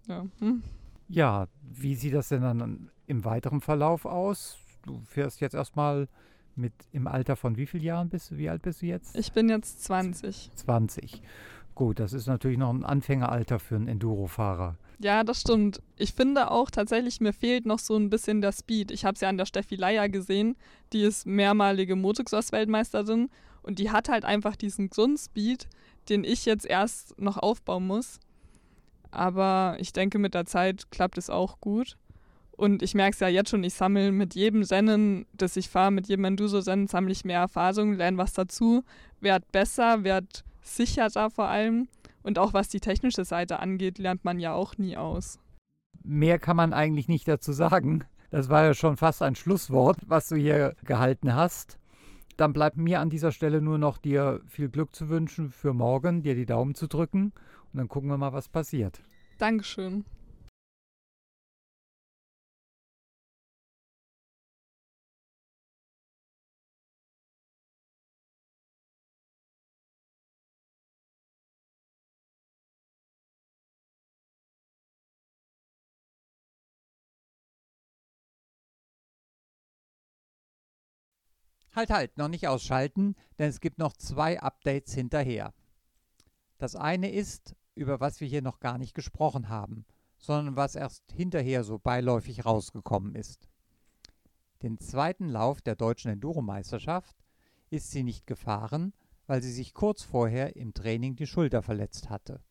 Ja. 0.07 0.25
Hm. 0.39 0.63
Ja, 1.07 1.47
wie 1.61 1.95
sieht 1.95 2.13
das 2.13 2.29
denn 2.29 2.41
dann 2.41 2.89
im 3.07 3.25
weiteren 3.25 3.61
Verlauf 3.61 4.05
aus? 4.05 4.57
Du 4.85 5.01
fährst 5.05 5.41
jetzt 5.41 5.55
erstmal 5.55 6.07
mit 6.55 6.73
im 6.91 7.07
Alter 7.07 7.35
von 7.35 7.57
wie 7.57 7.65
vielen 7.65 7.83
Jahren 7.83 8.09
bist 8.09 8.31
du? 8.31 8.37
Wie 8.37 8.49
alt 8.49 8.61
bist 8.61 8.81
du 8.81 8.85
jetzt? 8.87 9.15
Ich 9.17 9.31
bin 9.33 9.49
jetzt 9.49 9.83
20. 9.83 10.51
20. 10.55 11.21
Gut, 11.75 11.99
das 11.99 12.13
ist 12.13 12.27
natürlich 12.27 12.57
noch 12.57 12.73
ein 12.73 12.85
Anfängeralter 12.85 13.59
für 13.59 13.75
einen 13.75 13.89
Enduro-Fahrer. 13.89 14.77
Ja, 14.99 15.25
das 15.25 15.41
stimmt. 15.41 15.81
Ich 15.97 16.13
finde 16.13 16.49
auch 16.49 16.71
tatsächlich, 16.71 17.19
mir 17.19 17.33
fehlt 17.33 17.65
noch 17.65 17.79
so 17.79 17.97
ein 17.97 18.09
bisschen 18.09 18.39
der 18.39 18.53
Speed. 18.53 18.91
Ich 18.91 19.03
habe 19.03 19.15
es 19.15 19.21
ja 19.21 19.27
an 19.27 19.37
der 19.37 19.45
Steffi 19.45 19.75
Leier 19.75 20.07
gesehen. 20.07 20.55
Die 20.93 21.01
ist 21.01 21.25
mehrmalige 21.25 21.97
Motocross-Weltmeisterin 21.97 23.29
und 23.61 23.79
die 23.79 23.91
hat 23.91 24.07
halt 24.07 24.23
einfach 24.23 24.55
diesen 24.55 24.89
Grundspeed, 24.89 25.67
den 26.07 26.23
ich 26.23 26.45
jetzt 26.45 26.65
erst 26.65 27.19
noch 27.19 27.37
aufbauen 27.37 27.87
muss. 27.87 28.19
Aber 29.15 29.77
ich 29.79 29.93
denke, 29.93 30.19
mit 30.19 30.33
der 30.33 30.45
Zeit 30.45 30.91
klappt 30.91 31.17
es 31.17 31.29
auch 31.29 31.61
gut. 31.61 31.97
Und 32.51 32.81
ich 32.81 32.95
merke 32.95 33.13
es 33.13 33.19
ja 33.19 33.27
jetzt 33.27 33.49
schon, 33.49 33.63
ich 33.63 33.73
sammle 33.73 34.11
mit 34.11 34.33
jedem 34.35 34.61
Rennen, 34.63 35.25
das 35.33 35.57
ich 35.57 35.69
fahre, 35.69 35.91
mit 35.91 36.07
jedem 36.07 36.25
Enduso-Rennen, 36.25 36.87
sammle 36.87 37.11
ich 37.11 37.25
mehr 37.25 37.39
Erfahrung, 37.39 37.93
lerne 37.93 38.17
was 38.17 38.33
dazu, 38.33 38.83
werde 39.19 39.45
besser, 39.51 40.03
werde 40.03 40.27
sicherer 40.61 41.29
vor 41.29 41.47
allem. 41.47 41.87
Und 42.23 42.39
auch 42.39 42.53
was 42.53 42.69
die 42.69 42.79
technische 42.79 43.25
Seite 43.25 43.59
angeht, 43.59 43.99
lernt 43.99 44.23
man 44.23 44.39
ja 44.39 44.53
auch 44.53 44.77
nie 44.77 44.95
aus. 44.97 45.39
Mehr 46.03 46.39
kann 46.39 46.55
man 46.55 46.73
eigentlich 46.73 47.07
nicht 47.07 47.27
dazu 47.27 47.51
sagen. 47.51 48.05
Das 48.31 48.49
war 48.49 48.63
ja 48.63 48.73
schon 48.73 48.97
fast 48.97 49.21
ein 49.21 49.35
Schlusswort, 49.35 49.97
was 50.07 50.29
du 50.29 50.35
hier 50.35 50.75
gehalten 50.83 51.35
hast. 51.35 51.77
Dann 52.37 52.53
bleibt 52.53 52.77
mir 52.77 52.99
an 52.99 53.09
dieser 53.09 53.31
Stelle 53.31 53.61
nur 53.61 53.77
noch 53.77 53.97
dir 53.97 54.41
viel 54.47 54.69
Glück 54.69 54.95
zu 54.95 55.09
wünschen 55.09 55.51
für 55.51 55.73
morgen, 55.73 56.23
dir 56.23 56.35
die 56.35 56.45
Daumen 56.45 56.75
zu 56.75 56.87
drücken 56.87 57.33
und 57.75 57.79
dann 57.79 57.89
gucken 57.89 58.09
wir 58.09 58.17
mal, 58.17 58.31
was 58.31 58.47
passiert. 58.47 59.03
Dankeschön. 59.37 60.05
Halt, 81.75 81.89
halt, 81.89 82.17
noch 82.17 82.29
nicht 82.29 82.47
ausschalten, 82.47 83.15
denn 83.37 83.49
es 83.49 83.59
gibt 83.59 83.79
noch 83.79 83.91
zwei 83.97 84.39
Updates 84.39 84.93
hinterher. 84.93 85.53
Das 86.57 86.77
eine 86.77 87.11
ist, 87.11 87.53
über 87.75 87.99
was 87.99 88.21
wir 88.21 88.27
hier 88.27 88.41
noch 88.41 88.59
gar 88.59 88.77
nicht 88.77 88.93
gesprochen 88.93 89.49
haben, 89.49 89.85
sondern 90.17 90.55
was 90.55 90.75
erst 90.75 91.11
hinterher 91.11 91.63
so 91.63 91.77
beiläufig 91.77 92.45
rausgekommen 92.45 93.15
ist. 93.15 93.47
Den 94.61 94.79
zweiten 94.79 95.29
Lauf 95.29 95.61
der 95.61 95.75
deutschen 95.75 96.11
Enduro-Meisterschaft 96.11 97.15
ist 97.69 97.91
sie 97.91 98.03
nicht 98.03 98.25
gefahren, 98.25 98.93
weil 99.27 99.41
sie 99.41 99.51
sich 99.51 99.73
kurz 99.73 100.03
vorher 100.03 100.55
im 100.55 100.73
Training 100.73 101.15
die 101.15 101.27
Schulter 101.27 101.61
verletzt 101.61 102.09
hatte. 102.09 102.41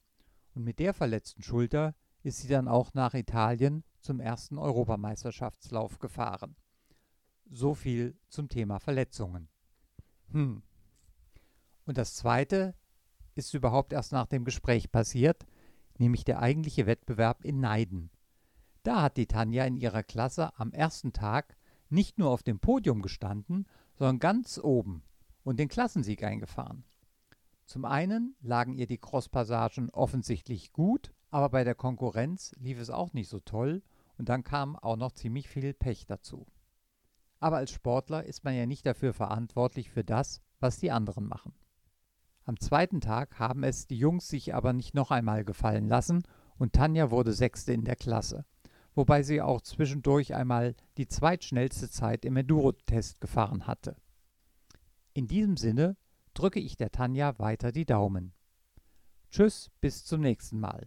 Und 0.55 0.65
mit 0.65 0.79
der 0.79 0.95
verletzten 0.95 1.43
Schulter 1.43 1.95
ist 2.23 2.39
sie 2.39 2.49
dann 2.49 2.69
auch 2.69 2.95
nach 2.95 3.15
Italien 3.15 3.85
zum 4.01 4.21
ersten 4.21 4.59
Europameisterschaftslauf 4.59 5.99
gefahren. 5.99 6.57
So 7.51 7.75
viel 7.75 8.17
zum 8.29 8.49
Thema 8.49 8.79
Verletzungen. 8.79 9.49
Hm. 10.31 10.63
Und 11.87 11.99
das 11.99 12.15
Zweite 12.15 12.75
ist 13.35 13.55
überhaupt 13.55 13.93
erst 13.93 14.13
nach 14.13 14.27
dem 14.27 14.45
Gespräch 14.45 14.91
passiert, 14.91 15.47
nämlich 15.99 16.25
der 16.25 16.41
eigentliche 16.41 16.87
Wettbewerb 16.87 17.45
in 17.45 17.61
Neiden. 17.61 18.11
Da 18.83 19.03
hat 19.03 19.17
die 19.17 19.27
Tanja 19.27 19.65
in 19.65 19.77
ihrer 19.77 20.03
Klasse 20.03 20.59
am 20.59 20.73
ersten 20.73 21.13
Tag 21.13 21.57
nicht 21.89 22.19
nur 22.19 22.31
auf 22.31 22.43
dem 22.43 22.59
Podium 22.59 23.03
gestanden, 23.03 23.67
sondern 23.95 24.19
ganz 24.19 24.59
oben 24.59 25.03
und 25.43 25.59
den 25.59 25.69
Klassensieg 25.69 26.23
eingefahren. 26.23 26.85
Zum 27.67 27.85
einen 27.85 28.37
lagen 28.41 28.75
ihr 28.75 28.87
die 28.87 28.99
Crosspassagen 28.99 29.91
offensichtlich 29.91 30.73
gut, 30.73 31.13
aber 31.31 31.49
bei 31.49 31.65
der 31.65 31.75
Konkurrenz 31.75 32.55
lief 32.59 32.79
es 32.79 32.91
auch 32.91 33.13
nicht 33.13 33.29
so 33.29 33.41
toll 33.41 33.83
und 34.19 34.29
dann 34.29 34.45
kam 34.45 34.77
auch 34.77 34.97
noch 34.97 35.13
ziemlich 35.13 35.49
viel 35.49 35.73
Pech 35.73 36.07
dazu. 36.07 36.47
Aber 37.41 37.57
als 37.57 37.71
Sportler 37.71 38.25
ist 38.25 38.45
man 38.45 38.55
ja 38.55 38.67
nicht 38.67 38.87
dafür 38.87 39.13
verantwortlich 39.13 39.91
für 39.91 40.05
das, 40.05 40.43
was 40.61 40.79
die 40.79 40.91
anderen 40.91 41.27
machen. 41.27 41.55
Am 42.47 42.61
zweiten 42.61 43.01
Tag 43.01 43.39
haben 43.39 43.65
es 43.65 43.87
die 43.87 43.97
Jungs 43.97 44.29
sich 44.29 44.55
aber 44.55 44.75
nicht 44.75 44.95
noch 44.95 45.11
einmal 45.11 45.45
gefallen 45.45 45.89
lassen 45.89 46.25
und 46.59 46.75
Tanja 46.75 47.11
wurde 47.11 47.33
Sechste 47.33 47.73
in 47.73 47.85
der 47.85 47.97
Klasse, 47.97 48.45
wobei 48.95 49.23
sie 49.23 49.41
auch 49.41 49.63
zwischendurch 49.63 50.35
einmal 50.35 50.75
die 50.99 51.09
zweitschnellste 51.09 51.89
Zeit 51.89 52.25
im 52.27 52.37
Enduro-Test 52.37 53.21
gefahren 53.21 53.67
hatte. 53.67 53.97
In 55.15 55.27
diesem 55.27 55.57
Sinne 55.57 55.97
drücke 56.35 56.61
ich 56.61 56.77
der 56.77 56.91
Tanja 56.91 57.39
weiter 57.39 57.73
die 57.73 57.87
Daumen. 57.87 58.35
Tschüss, 59.31 59.71
bis 59.81 60.05
zum 60.05 60.21
nächsten 60.21 60.61
Mal. 60.61 60.85